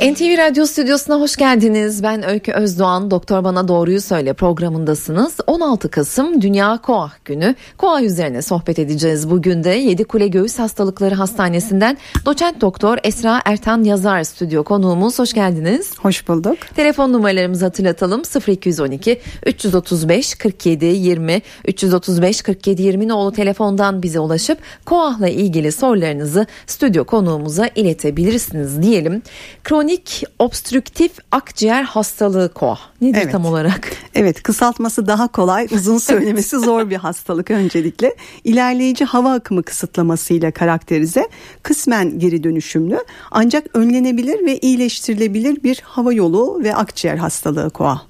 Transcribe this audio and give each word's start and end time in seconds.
NTV 0.00 0.38
Radyo 0.38 0.66
Stüdyosu'na 0.66 1.20
hoş 1.20 1.36
geldiniz. 1.36 2.02
Ben 2.02 2.28
Öykü 2.28 2.52
Özdoğan. 2.52 3.10
Doktor 3.10 3.44
Bana 3.44 3.68
Doğruyu 3.68 4.00
Söyle 4.00 4.32
programındasınız. 4.32 5.36
16 5.46 5.90
Kasım 5.90 6.42
Dünya 6.42 6.78
Koah 6.82 7.12
Günü. 7.24 7.54
Koah 7.78 8.02
üzerine 8.02 8.42
sohbet 8.42 8.78
edeceğiz. 8.78 9.30
Bugün 9.30 9.64
de 9.64 9.70
Yedikule 9.70 10.28
Göğüs 10.28 10.58
Hastalıkları 10.58 11.14
Hastanesi'nden 11.14 11.98
doçent 12.26 12.60
doktor 12.60 12.98
Esra 13.04 13.42
Ertan 13.44 13.84
Yazar 13.84 14.22
stüdyo 14.24 14.64
konuğumuz. 14.64 15.18
Hoş 15.18 15.32
geldiniz. 15.32 15.98
Hoş 15.98 16.28
bulduk. 16.28 16.58
Telefon 16.76 17.12
numaralarımızı 17.12 17.64
hatırlatalım. 17.64 18.22
0212 18.48 19.20
335 19.46 20.34
47 20.34 20.84
20 20.84 21.42
335 21.66 22.42
47 22.42 22.82
20 22.82 23.08
nolu 23.08 23.32
telefondan 23.32 24.02
bize 24.02 24.20
ulaşıp 24.20 24.58
Koah'la 24.84 25.28
ilgili 25.28 25.72
sorularınızı 25.72 26.46
stüdyo 26.66 27.04
konuğumuza 27.04 27.70
iletebilirsiniz 27.74 28.82
diyelim. 28.82 29.22
Kronik 29.64 29.89
kronik 29.90 30.24
obstrüktif 30.38 31.12
akciğer 31.30 31.82
hastalığı 31.82 32.52
KOAH. 32.54 32.80
Nedir 33.00 33.20
evet. 33.22 33.32
tam 33.32 33.44
olarak? 33.44 33.90
Evet 34.14 34.42
kısaltması 34.42 35.06
daha 35.06 35.28
kolay 35.28 35.66
uzun 35.70 35.98
söylemesi 36.08 36.58
zor 36.58 36.90
bir 36.90 36.96
hastalık 36.96 37.50
öncelikle. 37.50 38.14
İlerleyici 38.44 39.04
hava 39.04 39.32
akımı 39.32 39.62
kısıtlamasıyla 39.62 40.50
karakterize 40.50 41.28
kısmen 41.62 42.18
geri 42.18 42.44
dönüşümlü 42.44 42.98
ancak 43.30 43.66
önlenebilir 43.76 44.46
ve 44.46 44.58
iyileştirilebilir 44.58 45.62
bir 45.62 45.80
hava 45.84 46.12
yolu 46.12 46.60
ve 46.64 46.74
akciğer 46.74 47.16
hastalığı 47.16 47.70
KOAH. 47.70 48.02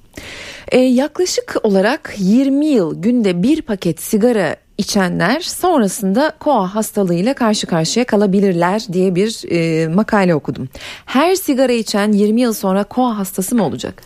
Ee, 0.71 0.79
yaklaşık 0.79 1.55
olarak 1.63 2.13
20 2.17 2.65
yıl 2.65 3.01
günde 3.01 3.43
bir 3.43 3.61
paket 3.61 4.01
sigara 4.01 4.55
içenler 4.81 5.39
sonrasında 5.41 6.33
koa 6.39 6.75
hastalığıyla 6.75 7.33
karşı 7.33 7.67
karşıya 7.67 8.05
kalabilirler 8.05 8.85
diye 8.93 9.15
bir 9.15 9.51
e, 9.51 9.87
makale 9.87 10.35
okudum. 10.35 10.69
Her 11.05 11.35
sigara 11.35 11.71
içen 11.71 12.11
20 12.11 12.41
yıl 12.41 12.53
sonra 12.53 12.83
koa 12.83 13.17
hastası 13.17 13.55
mı 13.55 13.65
olacak? 13.65 14.03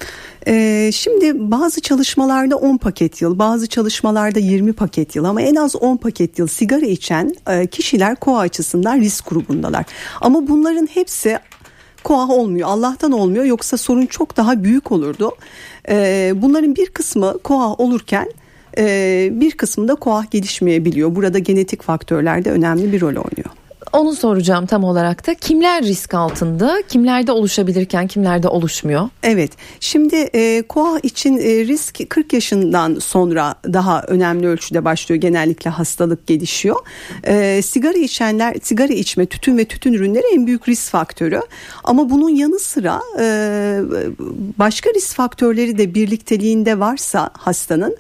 Ee, 0.47 0.91
şimdi 0.93 1.51
bazı 1.51 1.81
çalışmalarda 1.81 2.55
10 2.55 2.77
paket 2.77 3.21
yıl, 3.21 3.39
bazı 3.39 3.67
çalışmalarda 3.67 4.39
20 4.39 4.73
paket 4.73 5.15
yıl 5.15 5.23
ama 5.23 5.41
en 5.41 5.55
az 5.55 5.75
10 5.75 5.97
paket 5.97 6.39
yıl 6.39 6.47
sigara 6.47 6.85
içen 6.85 7.35
e, 7.49 7.67
kişiler 7.67 8.15
koa 8.15 8.39
açısından 8.39 8.99
risk 8.99 9.29
grubundalar. 9.29 9.85
Ama 10.21 10.47
bunların 10.47 10.87
hepsi 10.93 11.39
koa 12.03 12.27
olmuyor. 12.27 12.69
Allah'tan 12.69 13.11
olmuyor 13.11 13.45
yoksa 13.45 13.77
sorun 13.77 14.05
çok 14.05 14.37
daha 14.37 14.63
büyük 14.63 14.91
olurdu. 14.91 15.31
Ee, 15.89 16.33
bunların 16.35 16.75
bir 16.75 16.85
kısmı 16.89 17.39
koa 17.43 17.73
olurken 17.73 18.29
e, 18.77 19.29
bir 19.31 19.51
kısmında 19.51 19.95
koah 19.95 20.31
gelişmeyebiliyor. 20.31 21.15
Burada 21.15 21.39
genetik 21.39 21.83
faktörler 21.83 22.45
de 22.45 22.51
önemli 22.51 22.93
bir 22.93 23.01
rol 23.01 23.07
oynuyor. 23.07 23.49
Onu 23.95 24.15
soracağım 24.15 24.65
tam 24.65 24.83
olarak 24.83 25.27
da 25.27 25.33
kimler 25.33 25.83
risk 25.83 26.13
altında 26.13 26.81
kimlerde 26.89 27.31
oluşabilirken 27.31 28.07
kimlerde 28.07 28.47
oluşmuyor? 28.47 29.09
Evet 29.23 29.51
şimdi 29.79 30.15
e, 30.15 30.61
koa 30.61 30.99
için 30.99 31.37
e, 31.37 31.41
risk 31.41 32.09
40 32.09 32.33
yaşından 32.33 32.99
sonra 32.99 33.55
daha 33.73 34.01
önemli 34.01 34.47
ölçüde 34.47 34.85
başlıyor 34.85 35.21
genellikle 35.21 35.69
hastalık 35.69 36.27
gelişiyor. 36.27 36.75
E, 37.23 37.61
sigara 37.61 37.97
içenler 37.97 38.55
sigara 38.61 38.93
içme 38.93 39.25
tütün 39.25 39.57
ve 39.57 39.65
tütün 39.65 39.93
ürünleri 39.93 40.25
en 40.33 40.47
büyük 40.47 40.69
risk 40.69 40.91
faktörü 40.91 41.41
ama 41.83 42.09
bunun 42.09 42.29
yanı 42.29 42.59
sıra 42.59 43.01
e, 43.19 43.25
başka 44.59 44.89
risk 44.93 45.15
faktörleri 45.15 45.77
de 45.77 45.93
birlikteliğinde 45.95 46.79
varsa 46.79 47.29
hastanın 47.33 47.97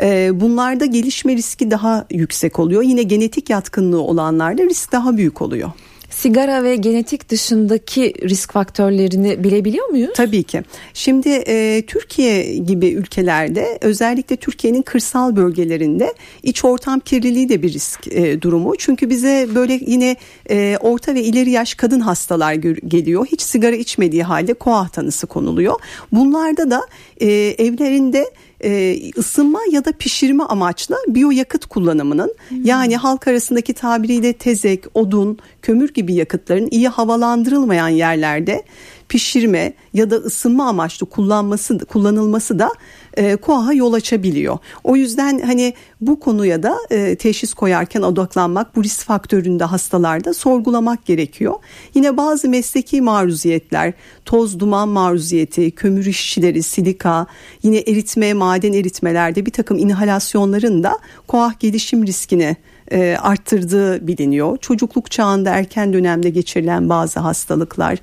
e, 0.00 0.40
bunlarda 0.40 0.84
gelişme 0.84 1.36
riski 1.36 1.70
daha 1.70 2.06
yüksek 2.10 2.58
oluyor. 2.58 2.82
Yine 2.82 3.02
genetik 3.02 3.50
yatkınlığı 3.50 4.00
olanlarda 4.00 4.62
risk 4.62 4.92
daha 4.92 5.16
büyük 5.16 5.42
oluyor. 5.42 5.70
Sigara 6.10 6.62
ve 6.62 6.76
genetik 6.76 7.28
dışındaki 7.28 8.14
risk 8.22 8.52
faktörlerini 8.52 9.44
bilebiliyor 9.44 9.88
muyuz? 9.88 10.10
Tabii 10.14 10.42
ki. 10.42 10.62
Şimdi 10.94 11.28
e, 11.28 11.82
Türkiye 11.86 12.56
gibi 12.56 12.88
ülkelerde 12.88 13.78
özellikle 13.80 14.36
Türkiye'nin 14.36 14.82
kırsal 14.82 15.36
bölgelerinde 15.36 16.14
iç 16.42 16.64
ortam 16.64 17.00
kirliliği 17.00 17.48
de 17.48 17.62
bir 17.62 17.72
risk 17.72 18.08
e, 18.12 18.42
durumu. 18.42 18.76
Çünkü 18.78 19.10
bize 19.10 19.48
böyle 19.54 19.80
yine 19.86 20.16
e, 20.50 20.76
orta 20.80 21.14
ve 21.14 21.22
ileri 21.22 21.50
yaş 21.50 21.74
kadın 21.74 22.00
hastalar 22.00 22.52
geliyor. 22.52 23.26
Hiç 23.26 23.42
sigara 23.42 23.76
içmediği 23.76 24.22
halde 24.22 24.54
koah 24.54 24.88
tanısı 24.88 25.26
konuluyor. 25.26 25.74
Bunlarda 26.12 26.70
da 26.70 26.82
e, 27.20 27.26
evlerinde 27.58 28.30
e, 28.64 29.00
ısınma 29.18 29.60
ya 29.70 29.84
da 29.84 29.92
pişirme 29.92 30.44
amaçlı 30.44 30.96
biyoyakıt 31.08 31.66
kullanımının 31.66 32.34
hmm. 32.48 32.64
yani 32.64 32.96
halk 32.96 33.28
arasındaki 33.28 33.74
tabiriyle 33.74 34.32
tezek, 34.32 34.84
odun, 34.94 35.38
kömür 35.62 35.94
gibi 35.94 36.14
yakıtların 36.14 36.68
iyi 36.70 36.88
havalandırılmayan 36.88 37.88
yerlerde 37.88 38.62
pişirme 39.08 39.72
ya 39.94 40.10
da 40.10 40.16
ısınma 40.16 40.68
amaçlı 40.68 41.06
kullanması 41.06 41.78
kullanılması 41.78 42.58
da 42.58 42.70
e, 43.18 43.36
KOAH'a 43.36 43.72
yol 43.72 43.92
açabiliyor. 43.92 44.58
O 44.84 44.96
yüzden 44.96 45.38
hani 45.38 45.74
bu 46.00 46.20
konuya 46.20 46.62
da 46.62 46.76
e, 46.90 47.16
teşhis 47.16 47.54
koyarken 47.54 48.02
odaklanmak 48.02 48.76
bu 48.76 48.84
risk 48.84 49.06
faktöründe 49.06 49.64
hastalarda 49.64 50.34
sorgulamak 50.34 51.06
gerekiyor. 51.06 51.54
Yine 51.94 52.16
bazı 52.16 52.48
mesleki 52.48 53.00
maruziyetler, 53.00 53.92
toz 54.24 54.60
duman 54.60 54.88
maruziyeti, 54.88 55.70
kömür 55.70 56.06
işçileri, 56.06 56.62
silika, 56.62 57.26
yine 57.62 57.78
eritme, 57.78 58.34
maden 58.34 58.72
eritmelerde 58.72 59.46
bir 59.46 59.52
takım 59.52 59.78
inhalasyonların 59.78 60.82
da 60.82 60.98
KOAH 61.26 61.60
gelişim 61.60 62.06
riskini 62.06 62.56
e, 62.92 63.16
arttırdığı 63.20 64.06
biliniyor. 64.06 64.58
Çocukluk 64.58 65.10
çağında 65.10 65.50
erken 65.50 65.92
dönemde 65.92 66.30
geçirilen 66.30 66.88
bazı 66.88 67.20
hastalıklar 67.20 67.98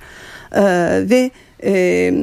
e, 0.51 0.63
ve 1.09 1.31
e, 1.63 2.13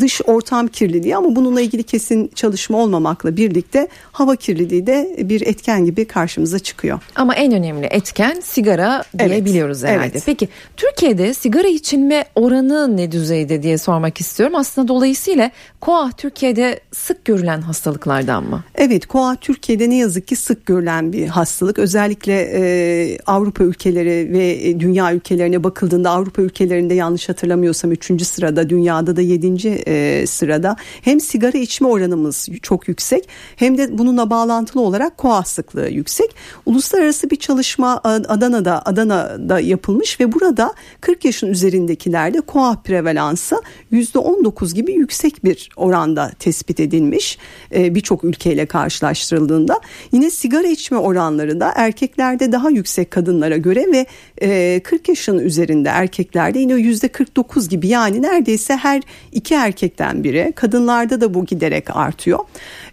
dış 0.00 0.20
ortam 0.26 0.68
kirliliği 0.68 1.16
ama 1.16 1.36
bununla 1.36 1.60
ilgili 1.60 1.82
kesin 1.82 2.30
çalışma 2.34 2.78
olmamakla 2.78 3.36
birlikte 3.36 3.88
hava 4.12 4.36
kirliliği 4.36 4.86
de 4.86 5.16
bir 5.18 5.46
etken 5.46 5.84
gibi 5.84 6.04
karşımıza 6.04 6.58
çıkıyor. 6.58 7.00
Ama 7.14 7.34
en 7.34 7.52
önemli 7.52 7.86
etken 7.86 8.40
sigara 8.40 9.04
diyebiliyoruz 9.18 9.84
evet, 9.84 9.94
herhalde. 9.94 10.12
Evet. 10.12 10.22
Peki 10.26 10.48
Türkiye'de 10.76 11.34
sigara 11.34 11.68
içilme 11.68 12.24
oranı 12.34 12.96
ne 12.96 13.12
düzeyde 13.12 13.62
diye 13.62 13.78
sormak 13.78 14.20
istiyorum. 14.20 14.56
Aslında 14.56 14.88
dolayısıyla 14.88 15.50
koa 15.80 16.10
Türkiye'de 16.16 16.80
sık 16.92 17.24
görülen 17.24 17.60
hastalıklardan 17.60 18.44
mı? 18.44 18.64
Evet 18.74 19.06
koa 19.06 19.36
Türkiye'de 19.36 19.90
ne 19.90 19.96
yazık 19.96 20.28
ki 20.28 20.36
sık 20.36 20.66
görülen 20.66 21.12
bir 21.12 21.26
hastalık. 21.26 21.78
Özellikle 21.78 22.50
e, 22.54 23.18
Avrupa 23.26 23.64
ülkeleri 23.64 24.32
ve 24.32 24.80
dünya 24.80 25.14
ülkelerine 25.14 25.64
bakıldığında 25.64 26.10
Avrupa 26.10 26.42
ülkelerinde 26.42 26.94
yanlış 26.94 27.28
hatırlamıyorsam 27.28 27.92
3. 27.92 28.22
sırada 28.22 28.70
dünya 28.70 28.79
dünyada 28.80 29.16
da 29.16 29.20
7. 29.20 29.68
E, 29.86 30.26
sırada. 30.26 30.76
Hem 31.02 31.20
sigara 31.20 31.58
içme 31.58 31.88
oranımız 31.88 32.48
çok 32.62 32.88
yüksek 32.88 33.28
hem 33.56 33.78
de 33.78 33.98
bununla 33.98 34.30
bağlantılı 34.30 34.82
olarak 34.82 35.18
koa 35.18 35.42
sıklığı 35.42 35.88
yüksek. 35.88 36.36
Uluslararası 36.66 37.30
bir 37.30 37.36
çalışma 37.36 38.00
Adana'da 38.04 38.82
Adana'da 38.86 39.60
yapılmış 39.60 40.20
ve 40.20 40.32
burada 40.32 40.74
40 41.00 41.24
yaşın 41.24 41.46
üzerindekilerde 41.46 42.40
koa 42.40 42.82
prevalansı 42.82 43.62
%19 43.92 44.74
gibi 44.74 44.92
yüksek 44.92 45.44
bir 45.44 45.68
oranda 45.76 46.30
tespit 46.38 46.80
edilmiş. 46.80 47.38
E, 47.74 47.94
Birçok 47.94 48.24
ülkeyle 48.24 48.66
karşılaştırıldığında. 48.66 49.80
Yine 50.12 50.30
sigara 50.30 50.68
içme 50.68 50.98
oranları 50.98 51.60
da 51.60 51.72
erkeklerde 51.76 52.52
daha 52.52 52.70
yüksek 52.70 53.10
kadınlara 53.10 53.56
göre 53.56 53.86
ve 53.92 54.06
e, 54.42 54.80
40 54.84 55.08
yaşın 55.08 55.38
üzerinde 55.38 55.88
erkeklerde 55.88 56.58
yine 56.58 56.72
%49 56.72 57.68
gibi 57.68 57.88
yani 57.88 58.22
neredeyse 58.22 58.69
her 58.76 59.02
iki 59.32 59.54
erkekten 59.54 60.24
biri 60.24 60.52
kadınlarda 60.56 61.20
da 61.20 61.34
bu 61.34 61.46
giderek 61.46 61.96
artıyor 61.96 62.38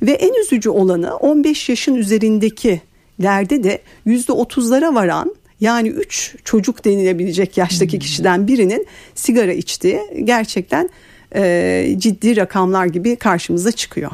ve 0.01 0.12
en 0.12 0.41
üzücü 0.41 0.69
olanı 0.69 1.15
15 1.15 1.69
yaşın 1.69 1.95
üzerindekilerde 1.95 3.63
de 3.63 3.81
%30'lara 4.07 4.95
varan 4.95 5.35
yani 5.59 5.89
3 5.89 6.35
çocuk 6.44 6.85
denilebilecek 6.85 7.57
yaştaki 7.57 7.94
hmm. 7.94 8.00
kişiden 8.00 8.47
birinin 8.47 8.88
sigara 9.15 9.53
içtiği 9.53 10.00
gerçekten 10.24 10.89
e, 11.35 11.95
ciddi 11.97 12.38
rakamlar 12.38 12.85
gibi 12.85 13.15
karşımıza 13.15 13.71
çıkıyor. 13.71 14.12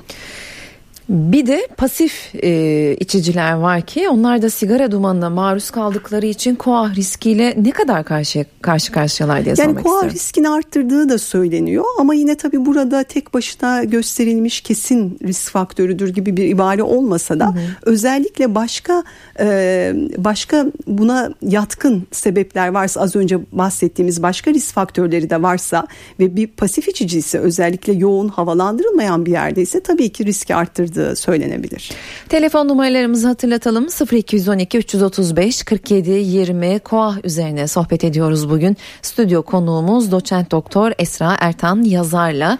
Bir 1.09 1.47
de 1.47 1.67
pasif 1.77 2.35
e, 2.43 2.95
içiciler 2.99 3.53
var 3.53 3.81
ki 3.81 4.09
onlar 4.09 4.41
da 4.41 4.49
sigara 4.49 4.91
dumanına 4.91 5.29
maruz 5.29 5.69
kaldıkları 5.69 6.25
için 6.25 6.55
koah 6.55 6.95
riskiyle 6.95 7.53
ne 7.57 7.71
kadar 7.71 8.03
karşı 8.03 8.45
karşı 8.61 8.91
karşıyalar 8.91 9.45
diye 9.45 9.55
yani 9.57 9.57
sormak 9.57 9.77
istiyorum. 9.77 9.95
Yani 9.95 10.07
koah 10.07 10.13
riskini 10.13 10.49
arttırdığı 10.49 11.09
da 11.09 11.17
söyleniyor 11.17 11.85
ama 11.99 12.13
yine 12.13 12.35
tabii 12.35 12.65
burada 12.65 13.03
tek 13.03 13.33
başına 13.33 13.83
gösterilmiş 13.83 14.61
kesin 14.61 15.19
risk 15.23 15.51
faktörüdür 15.51 16.09
gibi 16.09 16.37
bir 16.37 16.47
ibare 16.47 16.83
olmasa 16.83 17.39
da 17.39 17.47
hı 17.47 17.51
hı. 17.51 17.59
özellikle 17.81 18.55
başka 18.55 19.03
e, 19.39 19.93
başka 20.17 20.65
buna 20.87 21.29
yatkın 21.41 22.07
sebepler 22.11 22.67
varsa 22.67 23.01
az 23.01 23.15
önce 23.15 23.39
bahsettiğimiz 23.51 24.23
başka 24.23 24.53
risk 24.53 24.73
faktörleri 24.73 25.29
de 25.29 25.41
varsa 25.41 25.87
ve 26.19 26.35
bir 26.35 26.47
pasif 26.47 26.87
içici 26.87 27.17
ise 27.17 27.39
özellikle 27.39 27.93
yoğun 27.93 28.27
havalandırılmayan 28.27 29.25
bir 29.25 29.31
yerdeyse 29.31 29.79
tabii 29.79 30.09
ki 30.09 30.25
riski 30.25 30.55
arttırdığı 30.55 30.92
arttırdığı 30.93 31.15
söylenebilir. 31.15 31.91
Telefon 32.29 32.67
numaralarımızı 32.67 33.27
hatırlatalım 33.27 33.87
0212 34.11 34.77
335 34.77 35.63
47 35.63 36.11
20 36.11 36.79
KOAH 36.79 37.17
üzerine 37.23 37.67
sohbet 37.67 38.03
ediyoruz 38.03 38.49
bugün. 38.49 38.77
Stüdyo 39.01 39.41
konuğumuz 39.41 40.11
doçent 40.11 40.51
doktor 40.51 40.91
Esra 40.99 41.37
Ertan 41.39 41.83
yazarla 41.83 42.57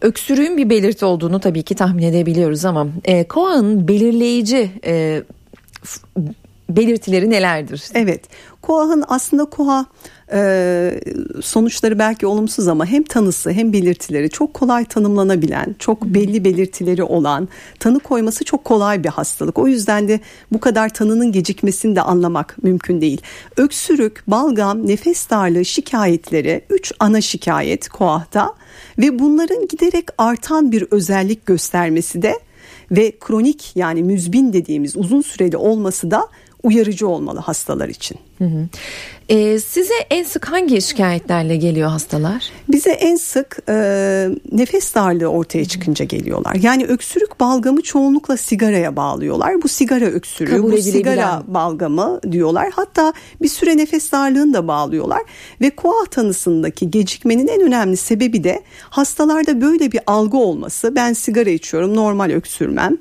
öksürüğün 0.00 0.56
bir 0.56 0.70
belirti 0.70 1.04
olduğunu 1.04 1.40
tabii 1.40 1.62
ki 1.62 1.74
tahmin 1.74 2.02
edebiliyoruz 2.02 2.64
ama 2.64 2.86
e, 3.04 3.24
KOAH'ın 3.24 3.88
belirleyici 3.88 4.70
e, 4.84 5.22
belirtileri 6.68 7.30
nelerdir? 7.30 7.82
Evet, 7.94 8.20
KOAH'ın 8.62 9.04
aslında 9.08 9.44
KOAH 9.44 9.84
e, 10.32 11.00
sonuçları 11.42 11.98
belki 11.98 12.26
olumsuz 12.26 12.68
ama 12.68 12.86
hem 12.86 13.02
tanısı 13.02 13.50
hem 13.50 13.72
belirtileri 13.72 14.30
çok 14.30 14.54
kolay 14.54 14.84
tanımlanabilen, 14.84 15.76
çok 15.78 16.04
belli 16.04 16.44
belirtileri 16.44 17.02
olan, 17.02 17.48
tanı 17.78 18.00
koyması 18.00 18.44
çok 18.44 18.64
kolay 18.64 19.04
bir 19.04 19.08
hastalık. 19.08 19.58
O 19.58 19.68
yüzden 19.68 20.08
de 20.08 20.20
bu 20.52 20.60
kadar 20.60 20.88
tanının 20.88 21.32
gecikmesini 21.32 21.96
de 21.96 22.02
anlamak 22.02 22.56
mümkün 22.62 23.00
değil. 23.00 23.20
Öksürük, 23.56 24.22
balgam, 24.26 24.86
nefes 24.86 25.30
darlığı 25.30 25.64
şikayetleri 25.64 26.64
3 26.70 26.92
ana 26.98 27.20
şikayet 27.20 27.88
KOAH'ta 27.88 28.54
ve 28.98 29.18
bunların 29.18 29.68
giderek 29.68 30.04
artan 30.18 30.72
bir 30.72 30.86
özellik 30.90 31.46
göstermesi 31.46 32.22
de 32.22 32.40
ve 32.90 33.12
kronik 33.20 33.72
yani 33.74 34.02
müzbin 34.02 34.52
dediğimiz 34.52 34.96
uzun 34.96 35.20
süreli 35.20 35.56
olması 35.56 36.10
da 36.10 36.28
uyarıcı 36.62 37.08
olmalı 37.08 37.38
hastalar 37.40 37.88
için. 37.88 38.18
Hı 38.40 38.44
hı. 38.44 38.68
Ee, 39.28 39.58
size 39.58 39.94
en 40.10 40.24
sık 40.24 40.52
hangi 40.52 40.82
şikayetlerle 40.82 41.56
geliyor 41.56 41.90
hastalar? 41.90 42.50
Bize 42.68 42.90
en 42.90 43.16
sık 43.16 43.58
e, 43.68 43.74
nefes 44.52 44.94
darlığı 44.94 45.26
ortaya 45.26 45.64
çıkınca 45.64 46.04
geliyorlar. 46.04 46.54
Yani 46.54 46.84
öksürük 46.84 47.40
balgamı 47.40 47.82
çoğunlukla 47.82 48.36
sigaraya 48.36 48.96
bağlıyorlar. 48.96 49.62
Bu 49.62 49.68
sigara 49.68 50.04
öksürüğü, 50.04 50.56
Kabul 50.56 50.72
bu 50.72 50.76
sigara 50.76 51.42
balgamı 51.46 52.20
diyorlar. 52.32 52.70
Hatta 52.72 53.12
bir 53.42 53.48
süre 53.48 53.76
nefes 53.76 54.12
darlığını 54.12 54.54
da 54.54 54.68
bağlıyorlar. 54.68 55.22
Ve 55.60 55.70
koah 55.70 56.06
tanısındaki 56.06 56.90
gecikmenin 56.90 57.48
en 57.48 57.60
önemli 57.60 57.96
sebebi 57.96 58.44
de 58.44 58.62
hastalarda 58.90 59.60
böyle 59.60 59.92
bir 59.92 60.00
algı 60.06 60.36
olması. 60.36 60.96
Ben 60.96 61.12
sigara 61.12 61.50
içiyorum 61.50 61.96
normal 61.96 62.30
öksürmem 62.30 62.98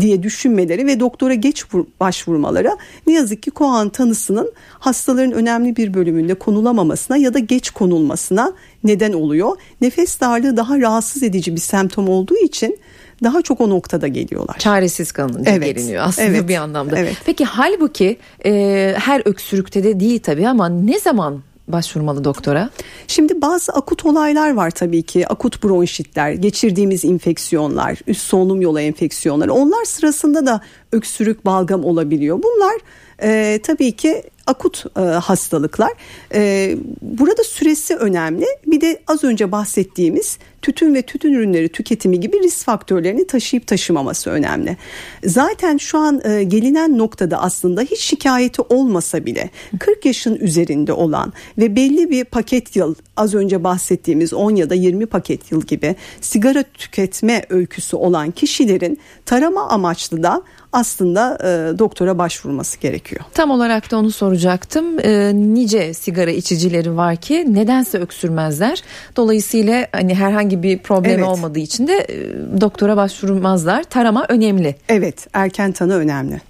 diye 0.00 0.22
düşünmeleri 0.22 0.86
ve 0.86 1.00
doktora 1.00 1.34
geç 1.34 1.64
başvurmaları 2.00 2.76
ne 3.06 3.12
yazık 3.12 3.42
ki 3.42 3.50
koan 3.50 3.88
tanısının 3.88 4.52
hastaların 4.80 5.32
önemli 5.32 5.76
bir 5.76 5.94
bölümünde 5.94 6.34
konulamamasına 6.34 7.16
ya 7.16 7.34
da 7.34 7.38
geç 7.38 7.70
konulmasına 7.70 8.52
neden 8.84 9.12
oluyor. 9.12 9.56
Nefes 9.80 10.20
darlığı 10.20 10.56
daha 10.56 10.80
rahatsız 10.80 11.22
edici 11.22 11.54
bir 11.54 11.60
semptom 11.60 12.08
olduğu 12.08 12.36
için 12.36 12.78
daha 13.22 13.42
çok 13.42 13.60
o 13.60 13.70
noktada 13.70 14.08
geliyorlar. 14.08 14.58
Çaresiz 14.58 15.12
kalınca 15.12 15.50
evet, 15.50 15.76
geliniyor 15.76 16.02
aslında 16.06 16.28
evet, 16.28 16.48
bir 16.48 16.56
anlamda. 16.56 16.98
Evet. 16.98 17.16
Peki 17.26 17.44
halbuki 17.44 18.16
e, 18.44 18.94
her 18.98 19.22
öksürükte 19.24 19.84
de 19.84 20.00
değil 20.00 20.20
tabii 20.20 20.48
ama 20.48 20.68
ne 20.68 20.98
zaman 20.98 21.42
başvurmalı 21.72 22.24
doktora? 22.24 22.70
Şimdi 23.06 23.42
bazı 23.42 23.72
akut 23.72 24.06
olaylar 24.06 24.54
var 24.54 24.70
tabii 24.70 25.02
ki. 25.02 25.28
Akut 25.28 25.64
bronşitler, 25.64 26.32
geçirdiğimiz 26.32 27.04
infeksiyonlar, 27.04 27.98
üst 28.06 28.22
solunum 28.22 28.60
yolu 28.60 28.80
enfeksiyonları. 28.80 29.52
Onlar 29.52 29.84
sırasında 29.84 30.46
da 30.46 30.60
öksürük, 30.92 31.46
balgam 31.46 31.84
olabiliyor. 31.84 32.42
Bunlar 32.42 32.74
e, 33.22 33.60
tabii 33.62 33.92
ki 33.92 34.22
akut 34.46 34.84
e, 34.96 35.00
hastalıklar. 35.00 35.92
E, 36.34 36.76
burada 37.02 37.44
süresi 37.44 37.96
önemli. 37.96 38.46
Bir 38.66 38.80
de 38.80 39.02
az 39.06 39.24
önce 39.24 39.52
bahsettiğimiz 39.52 40.38
tütün 40.62 40.94
ve 40.94 41.02
tütün 41.02 41.32
ürünleri 41.32 41.68
tüketimi 41.68 42.20
gibi 42.20 42.42
risk 42.42 42.64
faktörlerini 42.64 43.26
taşıyıp 43.26 43.66
taşımaması 43.66 44.30
önemli. 44.30 44.76
Zaten 45.24 45.76
şu 45.76 45.98
an 45.98 46.20
e, 46.24 46.42
gelinen 46.42 46.98
noktada 46.98 47.42
aslında 47.42 47.82
hiç 47.82 48.00
şikayeti 48.00 48.62
olmasa 48.62 49.26
bile 49.26 49.50
40 49.78 50.04
yaşın 50.04 50.34
üzerinde 50.34 50.92
olan 50.92 51.32
ve 51.58 51.76
belli 51.76 52.10
bir 52.10 52.24
paket 52.24 52.76
yıl 52.76 52.94
az 53.16 53.34
önce 53.34 53.64
bahsettiğimiz 53.64 54.32
10 54.32 54.56
ya 54.56 54.70
da 54.70 54.74
20 54.74 55.06
paket 55.06 55.52
yıl 55.52 55.62
gibi 55.62 55.96
sigara 56.20 56.62
tüketme 56.62 57.44
öyküsü 57.48 57.96
olan 57.96 58.30
kişilerin 58.30 58.98
tarama 59.26 59.68
amaçlı 59.68 60.22
da 60.22 60.42
aslında 60.72 61.38
e, 61.42 61.78
doktora 61.78 62.18
başvurması 62.18 62.80
gerekiyor. 62.80 63.24
Tam 63.34 63.50
olarak 63.50 63.90
da 63.90 63.98
onu 63.98 64.10
soracaktım. 64.10 64.98
E, 64.98 65.32
nice 65.34 65.94
sigara 65.94 66.30
içicileri 66.30 66.96
var 66.96 67.16
ki 67.16 67.46
nedense 67.48 67.98
öksürmezler. 67.98 68.82
Dolayısıyla 69.16 69.86
hani 69.92 70.14
herhangi 70.14 70.62
bir 70.62 70.78
problem 70.78 71.18
evet. 71.18 71.28
olmadığı 71.28 71.58
için 71.58 71.86
de 71.86 72.06
e, 72.08 72.60
doktora 72.60 72.96
başvurmazlar. 72.96 73.82
Tarama 73.82 74.26
önemli. 74.28 74.76
Evet, 74.88 75.26
erken 75.32 75.72
tanı 75.72 75.94
önemli. 75.94 76.40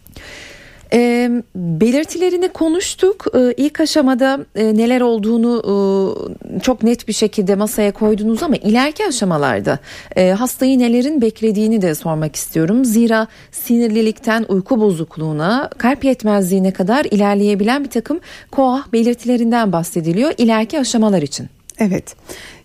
E, 0.92 1.30
belirtilerini 1.54 2.48
konuştuk. 2.48 3.26
E, 3.34 3.54
ilk 3.56 3.80
aşamada 3.80 4.38
e, 4.54 4.76
neler 4.76 5.00
olduğunu 5.00 5.62
e, 5.66 6.60
çok 6.60 6.82
net 6.82 7.08
bir 7.08 7.12
şekilde 7.12 7.54
masaya 7.54 7.92
koydunuz 7.92 8.42
ama 8.42 8.56
ileriki 8.56 9.06
aşamalarda 9.06 9.78
e, 10.16 10.30
hastayı 10.30 10.78
nelerin 10.78 11.22
beklediğini 11.22 11.82
de 11.82 11.94
sormak 11.94 12.36
istiyorum. 12.36 12.84
Zira 12.84 13.26
sinirlilikten 13.50 14.44
uyku 14.48 14.80
bozukluğuna, 14.80 15.70
kalp 15.78 16.04
yetmezliğine 16.04 16.72
kadar 16.72 17.04
ilerleyebilen 17.04 17.84
bir 17.84 17.90
takım 17.90 18.20
koah 18.50 18.92
belirtilerinden 18.92 19.72
bahsediliyor 19.72 20.32
ileriki 20.38 20.80
aşamalar 20.80 21.22
için. 21.22 21.48
Evet. 21.80 22.16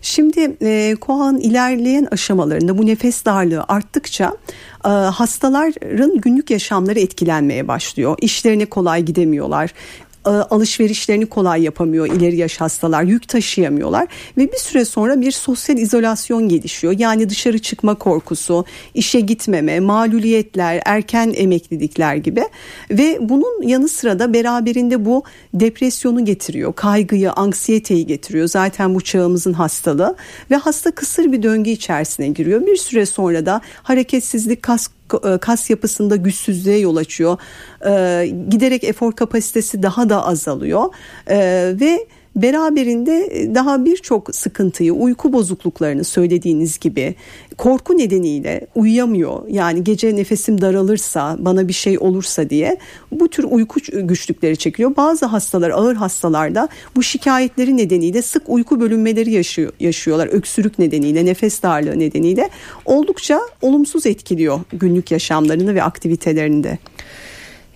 Şimdi 0.02 0.56
e, 0.62 0.94
KOAH'ın 1.00 1.38
ilerleyen 1.38 2.08
aşamalarında 2.10 2.78
bu 2.78 2.86
nefes 2.86 3.24
darlığı 3.24 3.64
arttıkça 3.68 4.36
e, 4.84 4.88
hastaların 4.88 6.20
günlük 6.20 6.50
yaşamları 6.50 7.00
etkilenmeye 7.00 7.68
başlıyor. 7.68 8.18
İşlerine 8.20 8.66
kolay 8.66 9.02
gidemiyorlar 9.02 9.74
alışverişlerini 10.30 11.26
kolay 11.26 11.62
yapamıyor 11.62 12.06
ileri 12.06 12.36
yaş 12.36 12.60
hastalar 12.60 13.02
yük 13.02 13.28
taşıyamıyorlar 13.28 14.08
ve 14.36 14.52
bir 14.52 14.56
süre 14.56 14.84
sonra 14.84 15.20
bir 15.20 15.32
sosyal 15.32 15.78
izolasyon 15.78 16.48
gelişiyor. 16.48 16.94
Yani 16.98 17.28
dışarı 17.28 17.58
çıkma 17.58 17.94
korkusu 17.94 18.64
işe 18.94 19.20
gitmeme 19.20 19.80
maluliyetler 19.80 20.82
erken 20.84 21.32
emeklilikler 21.36 22.16
gibi 22.16 22.44
ve 22.90 23.18
bunun 23.20 23.62
yanı 23.62 23.88
sıra 23.88 24.18
da 24.18 24.34
beraberinde 24.34 25.04
bu 25.04 25.22
depresyonu 25.54 26.24
getiriyor 26.24 26.72
kaygıyı 26.72 27.32
anksiyeteyi 27.32 28.06
getiriyor. 28.06 28.48
Zaten 28.48 28.94
bu 28.94 29.00
çağımızın 29.00 29.52
hastalığı 29.52 30.16
ve 30.50 30.56
hasta 30.56 30.90
kısır 30.90 31.32
bir 31.32 31.42
döngü 31.42 31.70
içerisine 31.70 32.28
giriyor. 32.28 32.66
Bir 32.66 32.76
süre 32.76 33.06
sonra 33.06 33.46
da 33.46 33.60
hareketsizlik 33.82 34.62
kas 34.62 34.86
e, 34.86 34.95
kas 35.40 35.70
yapısında 35.70 36.16
güçsüzlüğe 36.16 36.78
yol 36.78 36.96
açıyor. 36.96 37.38
E, 37.86 38.26
giderek 38.48 38.84
efor 38.84 39.12
kapasitesi 39.12 39.82
daha 39.82 40.08
da 40.08 40.26
azalıyor 40.26 40.84
e, 41.26 41.36
ve 41.80 42.06
beraberinde 42.36 43.48
daha 43.54 43.84
birçok 43.84 44.34
sıkıntıyı, 44.34 44.92
uyku 44.92 45.32
bozukluklarını 45.32 46.04
söylediğiniz 46.04 46.78
gibi 46.78 47.14
korku 47.58 47.98
nedeniyle 47.98 48.66
uyuyamıyor. 48.74 49.48
Yani 49.48 49.84
gece 49.84 50.16
nefesim 50.16 50.60
daralırsa, 50.60 51.36
bana 51.38 51.68
bir 51.68 51.72
şey 51.72 51.98
olursa 51.98 52.50
diye 52.50 52.76
bu 53.12 53.28
tür 53.28 53.44
uyku 53.44 53.80
güçlükleri 53.92 54.56
çekiyor. 54.56 54.96
Bazı 54.96 55.26
hastalar, 55.26 55.70
ağır 55.70 55.96
hastalarda 55.96 56.68
bu 56.96 57.02
şikayetleri 57.02 57.76
nedeniyle 57.76 58.22
sık 58.22 58.42
uyku 58.48 58.80
bölünmeleri 58.80 59.30
yaşıyor, 59.30 59.72
yaşıyorlar. 59.80 60.26
Öksürük 60.26 60.78
nedeniyle, 60.78 61.24
nefes 61.24 61.62
darlığı 61.62 61.98
nedeniyle 61.98 62.50
oldukça 62.84 63.40
olumsuz 63.62 64.06
etkiliyor 64.06 64.60
günlük 64.72 65.10
yaşamlarını 65.10 65.74
ve 65.74 65.82
aktivitelerini 65.82 66.64
de. 66.64 66.78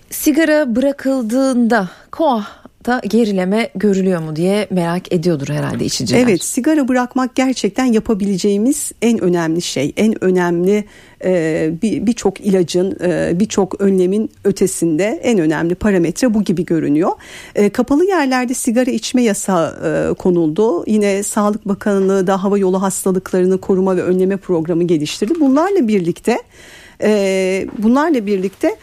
Sigara 0.09 0.75
bırakıldığında 0.75 1.89
koah 2.11 2.60
da 2.85 3.01
gerileme 3.07 3.69
görülüyor 3.75 4.21
mu 4.21 4.35
diye 4.35 4.67
merak 4.69 5.13
ediyordur 5.13 5.49
herhalde 5.49 5.85
içiciler. 5.85 6.19
Evet 6.19 6.43
sigara 6.43 6.87
bırakmak 6.87 7.35
gerçekten 7.35 7.85
yapabileceğimiz 7.85 8.91
en 9.01 9.19
önemli 9.19 9.61
şey. 9.61 9.93
En 9.97 10.23
önemli 10.23 10.85
e, 11.23 11.71
birçok 11.81 12.39
bir 12.39 12.43
ilacın 12.43 12.97
e, 13.03 13.39
birçok 13.39 13.81
önlemin 13.81 14.31
ötesinde 14.43 15.19
en 15.23 15.39
önemli 15.39 15.75
parametre 15.75 16.33
bu 16.33 16.43
gibi 16.43 16.65
görünüyor. 16.65 17.11
E, 17.55 17.69
kapalı 17.69 18.05
yerlerde 18.05 18.53
sigara 18.53 18.91
içme 18.91 19.23
yasağı 19.23 20.15
konuldu. 20.15 20.83
Yine 20.87 21.23
Sağlık 21.23 21.67
Bakanlığı 21.67 22.27
da 22.27 22.43
hava 22.43 22.57
yolu 22.57 22.81
hastalıklarını 22.81 23.57
koruma 23.57 23.97
ve 23.97 24.03
önleme 24.03 24.37
programı 24.37 24.83
geliştirdi. 24.83 25.33
Bunlarla 25.39 25.87
birlikte 25.87 26.37
bunlarla 27.77 28.25
birlikte 28.25 28.75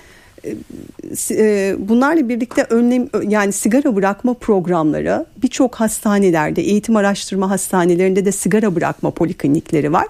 bunlarla 1.79 2.29
birlikte 2.29 2.67
önlem 2.71 3.09
yani 3.29 3.53
sigara 3.53 3.97
bırakma 3.97 4.35
programları 4.35 5.27
birçok 5.43 5.75
hastanelerde 5.75 6.63
eğitim 6.63 6.97
araştırma 6.97 7.51
hastanelerinde 7.51 8.25
de 8.25 8.33
sigara 8.33 8.75
bırakma 8.75 9.11
poliklinikleri 9.11 9.93
var. 9.93 10.07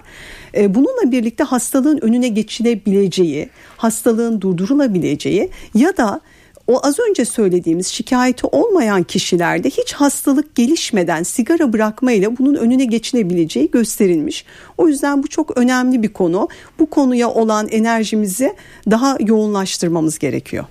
E, 0.55 0.75
bununla 0.75 1.11
birlikte 1.11 1.43
hastalığın 1.43 1.99
önüne 2.01 2.27
geçilebileceği, 2.27 3.49
hastalığın 3.77 4.41
durdurulabileceği 4.41 5.49
ya 5.75 5.97
da 5.97 6.21
o 6.69 6.79
az 6.83 6.99
önce 6.99 7.25
söylediğimiz 7.25 7.87
şikayeti 7.87 8.47
olmayan 8.47 9.03
kişilerde 9.03 9.69
hiç 9.69 9.93
hastalık 9.93 10.55
gelişmeden 10.55 11.23
sigara 11.23 11.73
bırakmayla 11.73 12.37
bunun 12.37 12.55
önüne 12.55 12.85
geçilebileceği 12.85 13.71
gösterilmiş. 13.71 14.45
O 14.77 14.87
yüzden 14.87 15.23
bu 15.23 15.27
çok 15.27 15.57
önemli 15.57 16.03
bir 16.03 16.13
konu. 16.13 16.47
Bu 16.79 16.85
konuya 16.85 17.29
olan 17.29 17.67
enerjimizi 17.67 18.55
daha 18.91 19.17
yoğunlaştırmamız 19.19 20.19
gerekiyor 20.19 20.65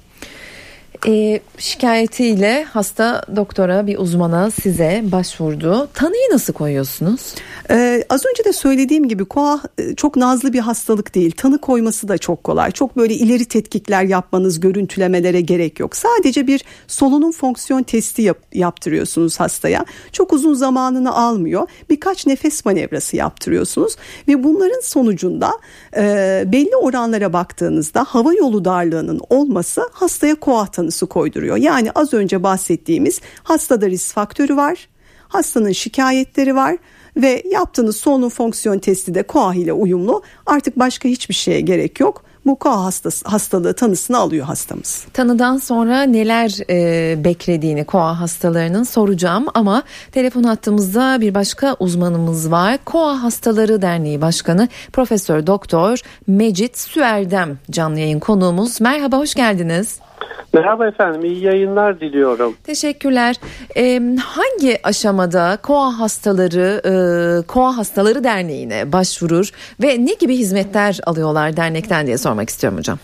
e, 1.07 1.40
şikayetiyle 1.59 2.64
hasta 2.64 3.23
doktora 3.37 3.87
bir 3.87 3.99
uzmana 3.99 4.50
size 4.50 5.02
başvurdu. 5.05 5.88
Tanıyı 5.95 6.33
nasıl 6.33 6.52
koyuyorsunuz? 6.52 7.35
Ee, 7.71 8.05
az 8.11 8.26
önce 8.26 8.45
de 8.45 8.52
söylediğim 8.52 9.09
gibi 9.09 9.25
koa 9.25 9.61
e, 9.78 9.95
çok 9.95 10.17
nazlı 10.17 10.52
bir 10.52 10.59
hastalık 10.59 11.14
değil. 11.14 11.31
Tanı 11.37 11.59
koyması 11.59 12.09
da 12.09 12.19
çok 12.19 12.45
kolay. 12.45 12.71
Çok 12.71 12.97
böyle 12.97 13.14
ileri 13.14 13.45
tetkikler 13.45 14.05
yapmanız, 14.05 14.61
görüntülemelere 14.61 15.40
gerek 15.40 15.81
yok. 15.81 15.97
Sadece 15.97 16.47
bir 16.47 16.64
solunum 16.87 17.33
fonksiyon 17.33 17.83
testi 17.83 18.23
yap, 18.23 18.38
yaptırıyorsunuz 18.55 19.40
hastaya. 19.40 19.85
Çok 20.12 20.33
uzun 20.33 20.55
zamanını 20.55 21.17
almıyor. 21.17 21.69
Birkaç 21.90 22.26
nefes 22.26 22.64
manevrası 22.64 23.17
yaptırıyorsunuz 23.17 23.97
ve 24.28 24.45
bunların 24.45 24.81
sonucunda 24.81 25.50
e, 25.97 26.45
belli 26.47 26.76
oranlara 26.76 27.33
baktığınızda 27.33 28.05
hava 28.05 28.35
yolu 28.35 28.64
darlığının 28.64 29.21
olması 29.31 29.88
hastaya 29.93 30.35
koa 30.35 30.59
tanısı 30.88 31.07
koyduruyor. 31.07 31.57
Yani 31.57 31.90
az 31.95 32.14
önce 32.14 32.42
bahsettiğimiz 32.42 33.21
hastada 33.42 33.90
risk 33.90 34.14
faktörü 34.14 34.57
var. 34.57 34.88
Hastanın 35.28 35.73
şikayetleri 35.73 36.57
var 36.57 36.76
ve 37.16 37.42
yaptığınız 37.50 37.97
solunum 37.97 38.30
fonksiyon 38.30 38.78
testi 38.78 39.14
de 39.14 39.23
koa 39.23 39.54
ile 39.54 39.73
uyumlu. 39.73 40.23
Artık 40.47 40.78
başka 40.78 41.09
hiçbir 41.09 41.35
şeye 41.35 41.61
gerek 41.61 42.00
yok. 42.00 42.25
Bu 42.47 42.57
koa 42.57 42.85
hastası, 42.85 43.28
hastalığı 43.28 43.75
tanısını 43.75 44.18
alıyor 44.18 44.47
hastamız. 44.47 45.07
Tanıdan 45.12 45.57
sonra 45.59 46.02
neler 46.02 46.59
e, 46.71 47.25
beklediğini 47.25 47.85
koa 47.85 48.21
hastalarının 48.21 48.85
soracağım 48.85 49.47
ama 49.54 49.83
telefon 50.12 50.42
hattımızda 50.42 51.21
bir 51.21 51.35
başka 51.35 51.76
uzmanımız 51.78 52.50
var. 52.50 52.78
Koa 52.85 53.23
Hastaları 53.23 53.83
Derneği 53.83 54.21
Başkanı 54.21 54.68
Profesör 54.92 55.47
Doktor 55.47 56.00
Mecit 56.26 56.78
Süerdem 56.78 57.59
canlı 57.71 57.99
yayın 57.99 58.21
konuğumuz. 58.21 58.80
Merhaba 58.80 59.18
hoş 59.18 59.35
geldiniz. 59.35 60.07
Merhaba 60.52 60.87
efendim, 60.87 61.25
iyi 61.25 61.44
yayınlar 61.44 62.00
diliyorum. 62.00 62.54
Teşekkürler. 62.64 63.37
Ee, 63.76 64.00
hangi 64.20 64.78
aşamada 64.84 65.58
KOA 65.62 65.98
hastaları 65.98 66.80
e, 66.84 66.92
KOA 67.46 67.76
Hastaları 67.76 68.25
Derneği'ne 68.25 68.92
başvurur 68.92 69.50
ve 69.82 70.04
ne 70.06 70.14
gibi 70.20 70.37
hizmetler 70.37 70.98
alıyorlar 71.06 71.56
dernekten 71.56 72.06
diye 72.06 72.18
sormak 72.18 72.48
istiyorum 72.48 72.78
hocam. 72.78 72.98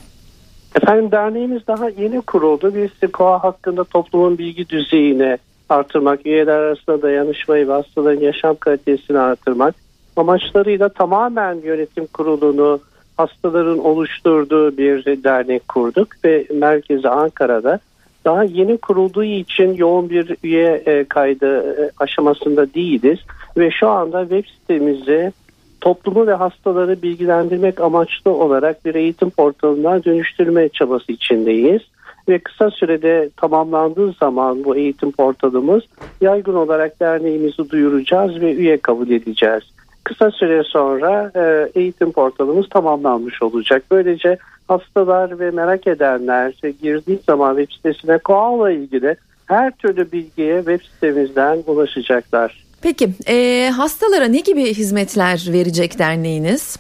Efendim 0.83 1.11
derneğimiz 1.13 1.67
daha 1.67 1.89
yeni 1.89 2.21
kuruldu. 2.21 2.75
Biz 2.75 3.11
KOA 3.11 3.45
hakkında 3.45 3.85
toplumun 3.85 4.39
bilgi 4.39 4.69
düzeyini 4.69 5.39
artırmak, 5.69 6.27
üyeler 6.27 6.57
arasında 6.57 7.03
dayanışmayı 7.03 7.69
ve 7.69 7.73
hastaların 7.73 8.21
yaşam 8.21 8.57
kalitesini 8.57 9.19
artırmak 9.19 9.75
amaçlarıyla 10.17 10.89
tamamen 10.89 11.55
yönetim 11.65 12.07
kurulunu 12.07 12.81
hastaların 13.17 13.79
oluşturduğu 13.79 14.77
bir 14.77 15.25
dernek 15.25 15.69
kurduk 15.69 16.09
ve 16.25 16.47
merkezi 16.55 17.09
Ankara'da 17.09 17.79
daha 18.25 18.45
yeni 18.45 18.77
kurulduğu 18.77 19.25
için 19.25 19.75
yoğun 19.75 20.11
bir 20.11 20.37
üye 20.43 20.83
e, 20.87 21.05
kaydı 21.05 21.61
e, 21.61 21.91
aşamasında 21.99 22.75
değiliz 22.75 23.19
ve 23.57 23.71
şu 23.71 23.89
anda 23.89 24.21
web 24.21 24.45
sitemizi 24.61 25.33
toplumu 25.81 26.27
ve 26.27 26.35
hastaları 26.35 27.03
bilgilendirmek 27.03 27.81
amaçlı 27.81 28.31
olarak 28.31 28.85
bir 28.85 28.95
eğitim 28.95 29.31
portalına 29.31 30.05
dönüştürme 30.05 30.69
çabası 30.69 31.13
içindeyiz 31.13 31.83
ve 32.29 32.39
kısa 32.39 32.71
sürede 32.71 33.31
tamamlandığı 33.37 34.13
zaman 34.13 34.65
bu 34.65 34.77
eğitim 34.77 35.13
portalımız 35.13 35.83
yaygın 36.21 36.55
olarak 36.55 37.01
derneğimizi 37.01 37.71
duyuracağız 37.71 38.41
ve 38.41 38.55
üye 38.55 38.77
kabul 38.77 39.11
edeceğiz 39.11 39.63
kısa 40.05 40.31
süre 40.31 40.63
sonra 40.65 41.33
e, 41.37 41.71
eğitim 41.81 42.13
portalımız 42.13 42.69
tamamlanmış 42.69 43.43
olacak. 43.43 43.83
Böylece 43.91 44.39
hastalar 44.69 45.39
ve 45.39 45.51
merak 45.51 45.87
edenler 45.87 46.55
girdiği 46.83 47.19
zaman 47.27 47.57
web 47.57 47.77
sitesine 47.77 48.19
koala 48.19 48.71
ilgili 48.71 49.17
her 49.47 49.71
türlü 49.71 50.13
bilgiye 50.13 50.57
web 50.57 50.81
sitemizden 50.81 51.59
ulaşacaklar. 51.67 52.65
Peki 52.83 53.09
e, 53.29 53.69
hastalara 53.77 54.25
ne 54.25 54.41
gibi 54.41 54.65
hizmetler 54.65 55.49
verecek 55.53 55.99
derneğiniz? 55.99 56.79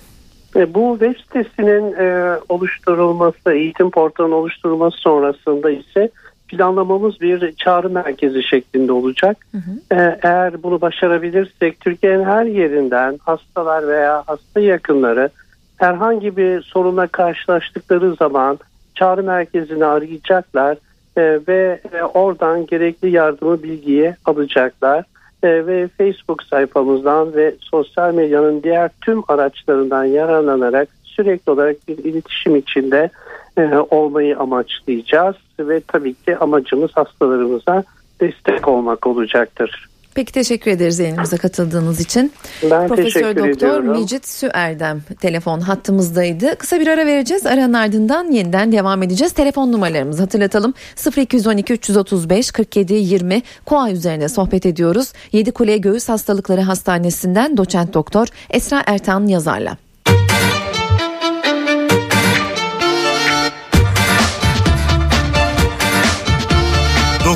E, 0.56 0.74
bu 0.74 0.98
web 1.00 1.16
sitesinin 1.20 1.92
e, 1.92 2.38
oluşturulması, 2.48 3.52
eğitim 3.52 3.90
portalının 3.90 4.32
oluşturulması 4.32 4.98
sonrasında 4.98 5.70
ise 5.70 6.10
planlamamız 6.48 7.20
bir 7.20 7.52
çağrı 7.52 7.90
merkezi 7.90 8.42
şeklinde 8.42 8.92
olacak. 8.92 9.36
Hı 9.52 9.58
hı. 9.58 10.00
Ee, 10.00 10.18
eğer 10.22 10.62
bunu 10.62 10.80
başarabilirsek 10.80 11.80
Türkiye'nin 11.80 12.24
her 12.24 12.44
yerinden 12.44 13.18
hastalar 13.24 13.88
veya 13.88 14.22
hasta 14.26 14.60
yakınları 14.60 15.28
herhangi 15.76 16.36
bir 16.36 16.62
sorunla 16.62 17.06
karşılaştıkları 17.06 18.14
zaman 18.14 18.58
çağrı 18.94 19.22
merkezini 19.22 19.84
arayacaklar 19.84 20.76
e, 21.16 21.40
ve 21.48 21.80
e, 21.92 22.02
oradan 22.02 22.66
gerekli 22.66 23.10
yardımı 23.10 23.62
bilgiye 23.62 24.16
alacaklar. 24.24 25.04
E, 25.42 25.66
ve 25.66 25.88
Facebook 25.98 26.42
sayfamızdan 26.42 27.34
ve 27.34 27.54
sosyal 27.60 28.14
medyanın 28.14 28.62
diğer 28.62 28.90
tüm 29.00 29.22
araçlarından 29.28 30.04
yararlanarak 30.04 30.88
sürekli 31.04 31.52
olarak 31.52 31.76
bir 31.88 31.98
iletişim 31.98 32.56
içinde 32.56 33.10
e, 33.58 33.76
olmayı 33.90 34.38
amaçlayacağız 34.38 35.36
ve 35.58 35.80
tabii 35.88 36.14
ki 36.14 36.36
amacımız 36.36 36.90
hastalarımıza 36.94 37.84
destek 38.20 38.68
olmak 38.68 39.06
olacaktır. 39.06 39.88
Peki 40.14 40.32
teşekkür 40.32 40.70
ederiz 40.70 40.98
yayınımıza 40.98 41.36
katıldığınız 41.36 42.00
için. 42.00 42.32
Ben 42.70 42.88
Profesör 42.88 43.36
Doktor 43.36 43.48
ediyorum. 43.48 44.08
Süerdem 44.22 45.02
telefon 45.20 45.60
hattımızdaydı. 45.60 46.58
Kısa 46.58 46.80
bir 46.80 46.86
ara 46.86 47.06
vereceğiz. 47.06 47.46
Aranın 47.46 47.72
ardından 47.72 48.30
yeniden 48.30 48.72
devam 48.72 49.02
edeceğiz. 49.02 49.32
Telefon 49.32 49.72
numaralarımızı 49.72 50.22
hatırlatalım. 50.22 50.74
0212 51.16 51.72
335 51.72 52.50
47 52.50 52.94
20 52.94 53.42
KOA 53.64 53.90
üzerine 53.90 54.28
sohbet 54.28 54.66
ediyoruz. 54.66 55.12
Yedikule 55.32 55.78
Göğüs 55.78 56.08
Hastalıkları 56.08 56.60
Hastanesi'nden 56.60 57.56
doçent 57.56 57.94
doktor 57.94 58.26
Esra 58.50 58.82
Ertan 58.86 59.26
yazarla. 59.26 59.76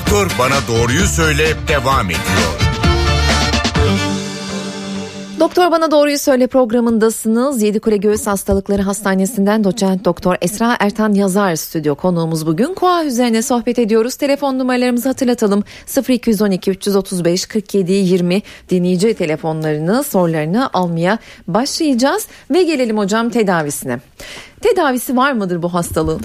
Doktor 0.09 0.31
Bana 0.39 0.69
Doğruyu 0.69 1.07
Söyle 1.07 1.45
devam 1.69 2.07
ediyor. 2.07 2.61
Doktor 5.41 5.71
Bana 5.71 5.91
Doğruyu 5.91 6.19
Söyle 6.19 6.47
programındasınız. 6.47 7.63
Yedikule 7.63 7.97
Göğüs 7.97 8.27
Hastalıkları 8.27 8.83
Hastanesi'nden 8.83 9.65
doçent 9.65 10.05
doktor 10.05 10.37
Esra 10.41 10.77
Ertan 10.81 11.13
Yazar 11.13 11.57
stüdyo 11.57 11.95
konuğumuz 11.95 12.47
bugün. 12.47 12.75
KOA 12.75 13.05
üzerine 13.05 13.43
sohbet 13.43 13.79
ediyoruz. 13.79 14.17
Telefon 14.17 14.59
numaralarımızı 14.59 15.09
hatırlatalım. 15.09 15.65
0212 16.09 16.71
335 16.71 17.47
47 17.47 17.93
20 17.93 18.43
dinleyici 18.71 19.15
telefonlarını 19.15 20.05
sorularını 20.05 20.71
almaya 20.73 21.19
başlayacağız. 21.49 22.27
Ve 22.51 22.63
gelelim 22.63 22.99
hocam 22.99 23.31
tedavisine. 23.31 24.01
Tedavisi 24.61 25.17
var 25.17 25.33
mıdır 25.33 25.63
bu 25.63 25.75
hastalığın? 25.75 26.21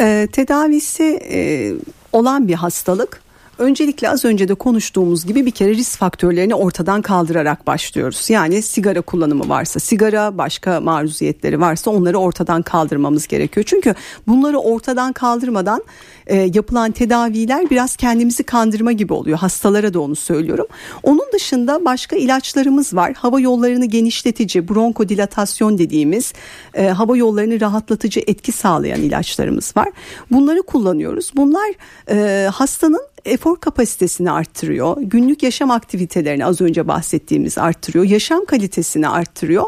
Ee, 0.00 0.28
tedavisi 0.32 1.20
e, 1.30 1.72
olan 2.12 2.48
bir 2.48 2.54
hastalık 2.54 3.25
Öncelikle 3.58 4.10
az 4.10 4.24
önce 4.24 4.48
de 4.48 4.54
konuştuğumuz 4.54 5.26
gibi 5.26 5.46
bir 5.46 5.50
kere 5.50 5.70
risk 5.70 5.98
faktörlerini 5.98 6.54
ortadan 6.54 7.02
kaldırarak 7.02 7.66
başlıyoruz. 7.66 8.30
Yani 8.30 8.62
sigara 8.62 9.00
kullanımı 9.00 9.48
varsa 9.48 9.80
sigara, 9.80 10.38
başka 10.38 10.80
maruziyetleri 10.80 11.60
varsa 11.60 11.90
onları 11.90 12.18
ortadan 12.18 12.62
kaldırmamız 12.62 13.26
gerekiyor. 13.26 13.66
Çünkü 13.68 13.94
bunları 14.26 14.58
ortadan 14.58 15.12
kaldırmadan 15.12 15.82
e, 16.26 16.36
yapılan 16.54 16.92
tedaviler 16.92 17.70
biraz 17.70 17.96
kendimizi 17.96 18.42
kandırma 18.42 18.92
gibi 18.92 19.12
oluyor. 19.12 19.38
Hastalara 19.38 19.94
da 19.94 20.00
onu 20.00 20.16
söylüyorum. 20.16 20.66
Onun 21.02 21.32
dışında 21.32 21.84
başka 21.84 22.16
ilaçlarımız 22.16 22.94
var. 22.94 23.12
Hava 23.12 23.40
yollarını 23.40 23.84
genişletici, 23.84 24.68
bronkodilatasyon 24.68 25.78
dediğimiz 25.78 26.32
e, 26.74 26.88
hava 26.88 27.16
yollarını 27.16 27.60
rahatlatıcı 27.60 28.20
etki 28.26 28.52
sağlayan 28.52 29.00
ilaçlarımız 29.00 29.76
var. 29.76 29.88
Bunları 30.30 30.62
kullanıyoruz. 30.62 31.30
Bunlar 31.36 31.72
e, 32.10 32.48
hastanın 32.48 33.15
efor 33.26 33.56
kapasitesini 33.60 34.30
arttırıyor. 34.30 34.96
Günlük 35.00 35.42
yaşam 35.42 35.70
aktivitelerini 35.70 36.46
az 36.46 36.60
önce 36.60 36.88
bahsettiğimiz 36.88 37.58
arttırıyor. 37.58 38.04
Yaşam 38.04 38.44
kalitesini 38.44 39.08
arttırıyor. 39.08 39.64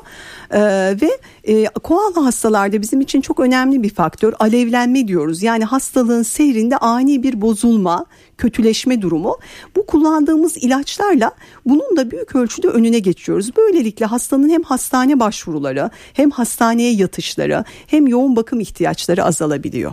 Ee, 0.50 0.60
ve 1.02 1.18
e, 1.44 1.64
koala 1.64 2.24
hastalarda 2.24 2.82
bizim 2.82 3.00
için 3.00 3.20
çok 3.20 3.40
önemli 3.40 3.82
bir 3.82 3.90
faktör 3.90 4.34
alevlenme 4.38 5.08
diyoruz. 5.08 5.42
Yani 5.42 5.64
hastalığın 5.64 6.22
seyrinde 6.22 6.76
ani 6.76 7.22
bir 7.22 7.40
bozulma, 7.40 8.06
kötüleşme 8.38 9.02
durumu. 9.02 9.38
Bu 9.76 9.86
kullandığımız 9.86 10.56
ilaçlarla 10.56 11.30
bunun 11.66 11.96
da 11.96 12.10
büyük 12.10 12.36
ölçüde 12.36 12.68
önüne 12.68 12.98
geçiyoruz. 12.98 13.56
Böylelikle 13.56 14.06
hastanın 14.06 14.48
hem 14.48 14.62
hastane 14.62 15.20
başvuruları 15.20 15.90
hem 16.12 16.30
hastaneye 16.30 16.92
yatışları 16.92 17.64
hem 17.86 18.06
yoğun 18.06 18.36
bakım 18.36 18.60
ihtiyaçları 18.60 19.24
azalabiliyor. 19.24 19.92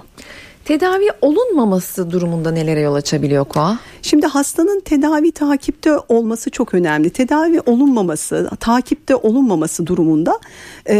Tedavi 0.65 1.07
olunmaması 1.21 2.11
durumunda 2.11 2.51
nelere 2.51 2.79
yol 2.79 2.93
açabiliyor 2.93 3.45
koa? 3.45 3.79
Şimdi 4.01 4.25
hastanın 4.25 4.79
tedavi 4.79 5.31
takipte 5.31 5.97
olması 5.97 6.49
çok 6.49 6.73
önemli. 6.73 7.09
Tedavi 7.09 7.61
olunmaması, 7.65 8.49
takipte 8.59 9.15
olunmaması 9.15 9.87
durumunda 9.87 10.39
e, 10.89 10.95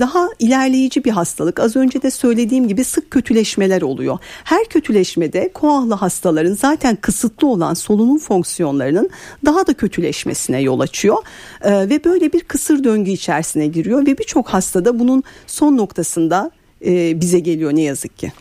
daha 0.00 0.28
ilerleyici 0.38 1.04
bir 1.04 1.10
hastalık. 1.10 1.60
Az 1.60 1.76
önce 1.76 2.02
de 2.02 2.10
söylediğim 2.10 2.68
gibi 2.68 2.84
sık 2.84 3.10
kötüleşmeler 3.10 3.82
oluyor. 3.82 4.18
Her 4.44 4.64
kötüleşmede 4.64 5.50
koahlı 5.54 5.94
hastaların 5.94 6.54
zaten 6.54 6.96
kısıtlı 6.96 7.48
olan 7.48 7.74
solunum 7.74 8.18
fonksiyonlarının 8.18 9.10
daha 9.44 9.66
da 9.66 9.74
kötüleşmesine 9.74 10.60
yol 10.60 10.80
açıyor. 10.80 11.16
E, 11.62 11.88
ve 11.88 12.04
böyle 12.04 12.32
bir 12.32 12.40
kısır 12.40 12.84
döngü 12.84 13.10
içerisine 13.10 13.66
giriyor 13.66 14.06
ve 14.06 14.18
birçok 14.18 14.48
hastada 14.48 14.98
bunun 14.98 15.22
son 15.46 15.76
noktasında 15.76 16.50
e, 16.86 17.20
bize 17.20 17.38
geliyor 17.38 17.72
ne 17.76 17.82
yazık 17.82 18.18
ki. 18.18 18.32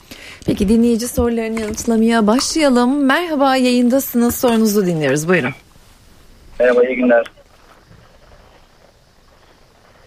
Peki 0.45 0.69
dinleyici 0.69 1.07
sorularını 1.07 1.61
yanıtlamaya 1.61 2.27
başlayalım. 2.27 3.05
Merhaba 3.05 3.55
yayındasınız 3.55 4.35
sorunuzu 4.35 4.85
dinliyoruz 4.85 5.29
buyurun. 5.29 5.53
Merhaba 6.59 6.83
iyi 6.83 6.95
günler. 6.95 7.25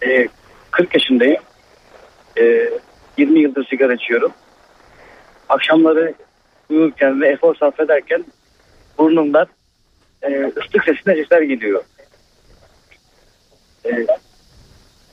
Ee, 0.07 0.27
40 0.71 0.93
yaşındayım. 0.93 1.41
Ee, 2.39 2.69
20 3.17 3.39
yıldır 3.39 3.67
sigara 3.67 3.93
içiyorum. 3.93 4.31
Akşamları 5.49 6.13
uyurken 6.69 7.21
ve 7.21 7.27
efor 7.27 7.55
sarf 7.55 7.79
ederken 7.79 8.25
burnumdan 8.97 9.47
e, 10.21 10.43
ıslık 10.45 10.83
sesine 10.83 11.15
sesler 11.15 11.41
geliyor. 11.41 11.83
Ee, 13.85 14.07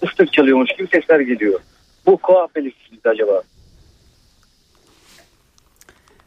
ıslık 0.05 0.33
çalıyormuş 0.33 0.71
gibi 0.79 0.89
sesler 0.89 1.21
geliyor. 1.21 1.61
Bu 2.07 2.17
koa 2.17 2.49
belirtisi 2.57 3.09
acaba? 3.09 3.43